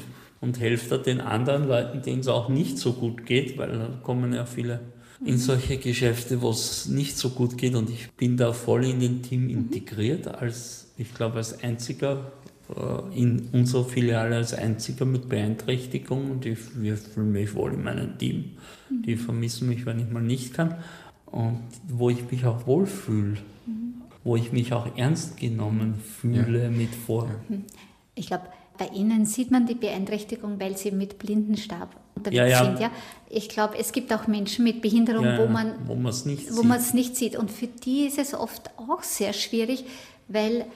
und 0.41 0.61
helfe 0.61 0.97
da 0.97 0.99
den 0.99 1.21
anderen 1.21 1.67
Leuten, 1.67 2.03
denen 2.03 2.21
es 2.21 2.29
auch 2.29 2.49
nicht 2.49 2.79
so 2.79 2.93
gut 2.93 3.27
geht, 3.27 3.59
weil 3.59 3.79
da 3.79 3.89
kommen 4.03 4.33
ja 4.33 4.47
viele 4.47 4.81
in 5.25 5.35
mhm. 5.35 5.39
solche 5.39 5.79
Geschäfte, 5.79 6.43
wo 6.43 6.51
es 6.51 6.87
nicht 6.87 7.17
so 7.17 7.31
gut 7.31 7.57
geht 7.57 7.75
und 7.75 7.89
ich 7.89 8.11
bin 8.13 8.37
da 8.37 8.53
voll 8.53 8.85
in 8.85 9.01
den 9.01 9.23
Team 9.23 9.45
mhm. 9.45 9.51
integriert, 9.51 10.29
als 10.29 10.93
ich 10.99 11.15
glaube 11.15 11.37
als 11.37 11.63
einziger 11.63 12.33
äh, 12.69 13.19
in 13.19 13.49
unserer 13.53 13.85
Filiale 13.85 14.37
als 14.37 14.53
einziger 14.53 15.05
mit 15.05 15.29
Beeinträchtigung 15.29 16.31
und 16.31 16.47
ich, 16.47 16.59
wir 16.75 16.97
fühlen 16.97 17.33
mich 17.33 17.55
wohl 17.55 17.73
in 17.73 17.83
meinem 17.83 18.19
Team. 18.19 18.57
Mhm. 18.91 19.03
Die 19.03 19.17
vermissen 19.17 19.69
mich, 19.69 19.87
wenn 19.87 19.99
ich 19.99 20.11
mal 20.11 20.23
nicht 20.23 20.53
kann 20.53 20.77
und 21.27 21.63
wo 21.89 22.11
ich 22.11 22.31
mich 22.31 22.45
auch 22.45 22.67
wohlfühle 22.67 23.39
wo 24.27 24.35
ich 24.35 24.53
mich 24.53 24.73
auch 24.73 24.89
ernst 24.97 25.39
genommen 25.39 25.95
fühle 25.95 26.65
ja. 26.65 26.69
mit 26.69 26.93
vor. 26.95 27.31
Hm. 27.47 27.65
Ich 28.17 28.27
glaube, 28.27 28.49
bei 28.77 28.89
Ihnen 28.89 29.25
sieht 29.25 29.53
man 29.53 29.67
die 29.67 29.75
Beeinträchtigung, 29.75 30.59
weil 30.61 30.77
Sie 30.77 30.91
mit 30.91 31.17
Blindenstab 31.19 31.95
unterwegs 32.17 32.37
ja, 32.37 32.47
ja. 32.47 32.65
sind. 32.65 32.81
Ja? 32.81 32.91
Ich 33.31 33.49
glaube, 33.49 33.79
es 33.79 33.93
gibt 33.93 34.13
auch 34.13 34.27
Menschen 34.27 34.65
mit 34.65 34.83
Behinderung, 34.83 35.25
wo 35.39 35.47
man 35.47 36.07
es 36.07 36.25
nicht, 36.25 36.51
nicht 36.93 37.17
sieht. 37.17 37.37
Und 37.37 37.53
für 37.53 37.69
die 37.69 38.07
ist 38.07 38.19
es 38.19 38.35
oft 38.35 38.71
auch 38.77 39.05
sehr 39.05 39.33
schwierig, 39.33 39.85
weil 40.27 40.67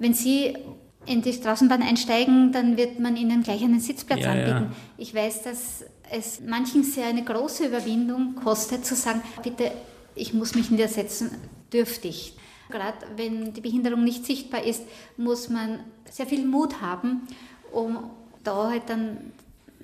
wenn 0.00 0.12
Sie 0.12 0.56
in 1.06 1.22
die 1.22 1.32
Straßenbahn 1.32 1.82
einsteigen, 1.82 2.50
dann 2.50 2.76
wird 2.76 2.98
man 2.98 3.16
ihnen 3.16 3.44
gleich 3.44 3.62
einen 3.62 3.78
Sitzplatz 3.78 4.26
anbieten. 4.26 4.72
Ich 4.98 5.14
weiß, 5.14 5.44
dass 5.44 5.84
es 6.10 6.40
manchen 6.44 6.82
sehr 6.82 7.06
eine 7.06 7.22
große 7.22 7.66
Überwindung 7.66 8.34
kostet, 8.34 8.84
zu 8.84 8.96
sagen, 8.96 9.22
bitte, 9.44 9.70
ich 10.16 10.34
muss 10.34 10.56
mich 10.56 10.72
niedersetzen, 10.72 11.30
dürftig. 11.72 12.34
Gerade 12.70 12.98
wenn 13.16 13.52
die 13.52 13.60
Behinderung 13.60 14.04
nicht 14.04 14.24
sichtbar 14.24 14.64
ist, 14.64 14.82
muss 15.16 15.48
man 15.48 15.80
sehr 16.10 16.26
viel 16.26 16.46
Mut 16.46 16.80
haben, 16.80 17.22
um 17.72 18.10
da 18.44 18.70
halt 18.70 18.88
dann 18.88 19.32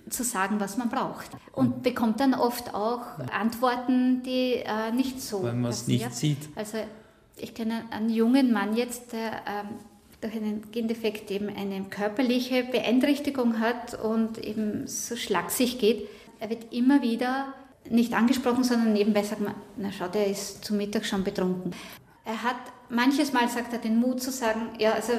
zu 0.09 0.25
sagen, 0.25 0.61
was 0.61 0.77
man 0.77 0.89
braucht. 0.89 1.31
Und 1.53 1.83
bekommt 1.83 2.21
dann 2.21 2.35
oft 2.35 2.75
auch 2.75 3.03
Antworten, 3.33 4.23
die 4.23 4.55
äh, 4.55 4.93
nicht 4.93 5.21
so. 5.21 5.43
Weil 5.43 5.55
man 5.55 5.71
es 5.71 5.87
nicht 5.87 6.15
sieht. 6.15 6.49
Also 6.55 6.79
ich 7.37 7.55
kenne 7.55 7.85
einen 7.91 8.11
jungen 8.11 8.53
Mann 8.53 8.77
jetzt, 8.77 9.13
der 9.13 9.43
ähm, 9.47 9.69
durch 10.21 10.35
einen 10.35 10.71
Gendefekt 10.71 11.31
eben 11.31 11.49
eine 11.49 11.83
körperliche 11.85 12.65
Beeinträchtigung 12.65 13.59
hat 13.59 13.95
und 13.95 14.39
eben 14.39 14.87
so 14.87 15.17
schlaksig 15.17 15.79
geht. 15.79 16.09
Er 16.39 16.51
wird 16.51 16.73
immer 16.73 17.03
wieder 17.03 17.55
nicht 17.91 18.15
angesprochen, 18.15 18.63
sondern 18.63 18.93
nebenbei 18.93 19.23
sagt 19.25 19.41
man, 19.41 19.55
na 19.77 19.91
schau, 19.91 20.07
der 20.07 20.29
ist 20.29 20.65
zu 20.65 20.75
Mittag 20.75 21.05
schon 21.05 21.25
betrunken. 21.25 21.73
Er 22.25 22.43
hat 22.43 22.57
manches 22.89 23.33
Mal 23.33 23.49
sagt 23.49 23.73
er 23.73 23.79
den 23.79 23.97
Mut 23.99 24.23
zu 24.23 24.31
sagen, 24.31 24.71
ja, 24.79 24.93
also 24.93 25.13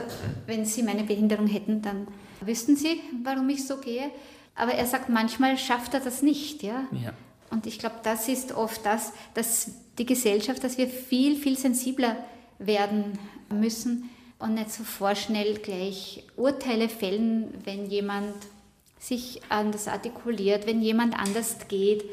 wenn 0.46 0.66
Sie 0.66 0.84
meine 0.84 1.04
Behinderung 1.04 1.48
hätten, 1.48 1.82
dann 1.82 2.08
wüssten 2.42 2.76
Sie, 2.76 3.02
warum 3.24 3.50
ich 3.50 3.68
so 3.68 3.78
gehe. 3.78 4.10
Aber 4.56 4.74
er 4.74 4.86
sagt, 4.86 5.10
manchmal 5.10 5.58
schafft 5.58 5.94
er 5.94 6.00
das 6.00 6.22
nicht, 6.22 6.64
ja. 6.64 6.86
ja. 6.92 7.14
Und 7.50 7.68
ich 7.68 7.80
glaube, 7.80 7.98
das 8.04 8.28
ist 8.30 8.54
oft 8.54 8.86
das, 8.86 9.14
dass 9.34 9.72
die 9.98 10.06
Gesellschaft, 10.06 10.64
dass 10.64 10.78
wir 10.78 10.88
viel, 10.88 11.36
viel 11.36 11.58
sensibler 11.58 12.18
werden 12.60 13.18
müssen 13.50 14.10
und 14.40 14.56
nicht 14.56 14.72
so 14.72 14.84
vorschnell 14.84 15.56
gleich 15.56 16.24
Urteile 16.36 16.90
fällen, 16.90 17.54
wenn 17.64 17.90
jemand 17.90 18.34
sich 19.00 19.42
anders 19.50 19.88
artikuliert, 19.88 20.66
wenn 20.66 20.82
jemand 20.82 21.18
anders 21.20 21.58
geht. 21.68 22.06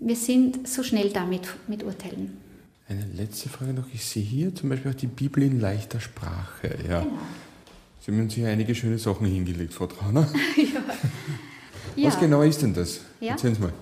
Wir 0.00 0.16
sind 0.16 0.66
so 0.66 0.82
schnell 0.82 1.10
damit 1.10 1.48
mit 1.68 1.84
Urteilen. 1.84 2.36
Eine 2.88 3.06
letzte 3.14 3.48
Frage 3.48 3.72
noch. 3.72 3.86
Ich 3.92 4.04
sehe 4.04 4.22
hier 4.22 4.54
zum 4.54 4.68
Beispiel 4.68 4.90
auch 4.90 4.96
die 4.96 5.06
Bibel 5.06 5.42
in 5.42 5.60
leichter 5.60 6.00
Sprache. 6.00 6.76
Ja. 6.88 7.00
Genau. 7.00 7.18
Sie 8.00 8.10
haben 8.10 8.20
uns 8.20 8.34
hier 8.34 8.48
einige 8.48 8.74
schöne 8.74 8.98
Sachen 8.98 9.26
hingelegt, 9.26 9.74
Frau 9.74 9.86
Trauner. 9.86 10.28
ja. 10.56 12.04
Was 12.04 12.14
ja. 12.14 12.20
genau 12.20 12.42
ist 12.42 12.60
denn 12.62 12.74
das? 12.74 13.00
Ja. 13.20 13.32
Erzählen 13.32 13.54
Sie 13.54 13.60
mal. 13.60 13.72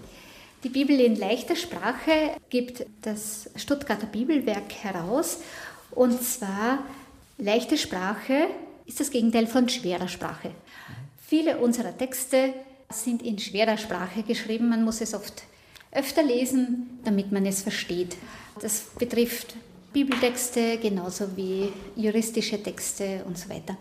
Die 0.63 0.69
Bibel 0.69 1.01
in 1.01 1.17
leichter 1.17 1.57
Sprache 1.57 2.37
gibt 2.51 2.85
das 3.01 3.49
Stuttgarter 3.57 4.07
Bibelwerk 4.07 4.73
heraus. 4.83 5.39
Und 5.91 6.23
zwar 6.23 6.81
Leichte 7.43 7.79
Sprache 7.79 8.49
ist 8.85 9.01
das 9.01 9.11
Gegenteil 9.11 9.47
von 9.47 9.67
schwerer 9.71 10.09
Sprache. 10.09 10.51
Viele 11.27 11.57
unserer 11.57 11.97
Texte 11.97 12.53
sind 12.93 13.23
in 13.23 13.39
schwerer 13.39 13.79
Sprache 13.79 14.23
geschrieben. 14.23 14.69
Man 14.69 14.85
muss 14.85 15.01
es 15.01 15.15
oft 15.15 15.45
öfter 15.91 16.23
lesen, 16.23 17.01
damit 17.03 17.33
man 17.33 17.47
es 17.47 17.63
versteht. 17.63 18.17
Das 18.61 18.83
betrifft 18.99 19.55
Bibeltexte 19.93 20.79
genauso 20.79 21.37
wie 21.37 21.73
juristische 21.97 22.63
Texte 22.63 23.25
und 23.27 23.37
so 23.37 23.49
weiter. 23.49 23.77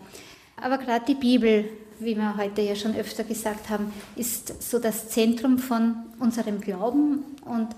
Aber 0.56 0.78
gerade 0.78 1.04
die 1.06 1.14
Bibel, 1.14 1.68
wie 1.98 2.16
wir 2.16 2.36
heute 2.36 2.62
ja 2.62 2.74
schon 2.74 2.96
öfter 2.96 3.24
gesagt 3.24 3.68
haben, 3.70 3.92
ist 4.16 4.62
so 4.62 4.78
das 4.78 5.08
Zentrum 5.08 5.58
von 5.58 5.94
unserem 6.18 6.60
Glauben 6.60 7.24
und 7.44 7.68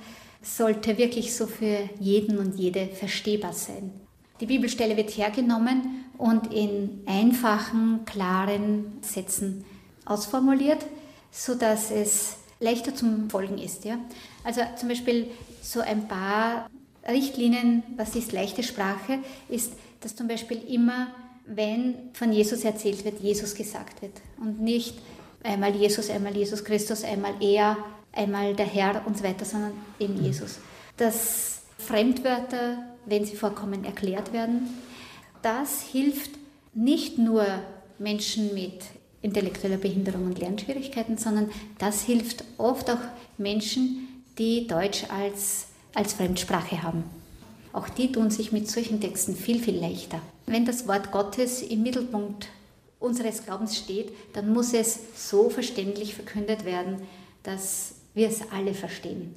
sollte 0.43 0.97
wirklich 0.99 1.35
so 1.35 1.47
für 1.47 1.89
jeden 2.01 2.39
und 2.39 2.59
jede 2.59 2.89
verstehbar 2.89 3.53
sein. 3.53 3.93
Die 4.41 4.47
Bibelstelle 4.47 4.97
wird 4.97 5.11
hergenommen 5.11 6.05
und 6.19 6.53
in 6.53 7.03
einfachen, 7.07 8.05
klaren 8.05 8.99
Sätzen 9.03 9.65
ausformuliert, 10.05 10.85
sodass 11.31 11.91
es 11.91 12.37
leichter 12.59 12.95
zum 12.95 13.31
Folgen 13.31 13.59
ist. 13.59 13.85
Ja? 13.85 13.99
Also 14.43 14.63
zum 14.77 14.89
Beispiel 14.89 15.31
so 15.63 15.81
ein 15.81 16.09
paar 16.09 16.69
Richtlinien, 17.09 17.83
was 17.97 18.15
ist 18.15 18.33
leichte 18.33 18.63
Sprache, 18.63 19.19
ist, 19.49 19.73
dass 20.01 20.15
zum 20.17 20.29
Beispiel 20.29 20.63
immer, 20.69 21.09
wenn 21.47 21.95
von 22.13 22.33
Jesus 22.33 22.65
erzählt 22.65 23.05
wird, 23.05 23.21
Jesus 23.21 23.55
gesagt 23.55 24.03
wird 24.03 24.21
und 24.41 24.61
nicht 24.61 24.99
einmal 25.43 25.75
Jesus, 25.75 26.11
einmal 26.11 26.37
Jesus 26.37 26.65
Christus, 26.65 27.05
einmal 27.05 27.35
er, 27.41 27.77
einmal 28.13 28.55
der 28.55 28.67
Herr 28.67 29.07
und 29.07 29.19
so 29.19 29.25
weiter, 29.25 29.45
sondern 29.45 29.73
eben 29.99 30.17
mhm. 30.17 30.25
Jesus. 30.25 30.59
Dass 30.97 31.63
Fremdwörter, 31.79 32.79
wenn 33.07 33.25
sie 33.25 33.37
vorkommen, 33.37 33.85
erklärt 33.85 34.33
werden. 34.33 34.69
Das 35.43 35.83
hilft 35.83 36.31
nicht 36.75 37.19
nur 37.19 37.45
Menschen 37.99 38.55
mit 38.55 38.85
intellektueller 39.21 39.77
Behinderung 39.77 40.27
und 40.27 40.39
Lernschwierigkeiten, 40.39 41.17
sondern 41.19 41.51
das 41.79 42.03
hilft 42.03 42.45
oft 42.59 42.91
auch 42.91 42.99
Menschen, 43.39 44.25
die 44.39 44.67
Deutsch 44.67 45.05
als, 45.09 45.69
als 45.95 46.15
Fremdsprache 46.15 46.83
haben. 46.83 47.05
Auch 47.73 47.89
die 47.89 48.13
tun 48.13 48.31
sich 48.31 48.53
mit 48.53 48.71
solchen 48.71 49.01
Texten 49.01 49.35
viel, 49.35 49.61
viel 49.61 49.79
leichter. 49.79 50.21
Wenn 50.47 50.65
das 50.65 50.87
Wort 50.87 51.11
Gottes 51.11 51.63
im 51.63 51.83
Mittelpunkt 51.83 52.49
unseres 53.01 53.45
Glaubens 53.45 53.77
steht, 53.77 54.13
dann 54.35 54.53
muss 54.53 54.75
es 54.75 54.99
so 55.17 55.51
verständlich 55.51 56.15
verkündet 56.15 56.65
werden, 56.65 57.03
dass 57.43 57.95
wir 58.15 58.29
es 58.29 58.43
alle 58.53 58.75
verstehen. 58.75 59.35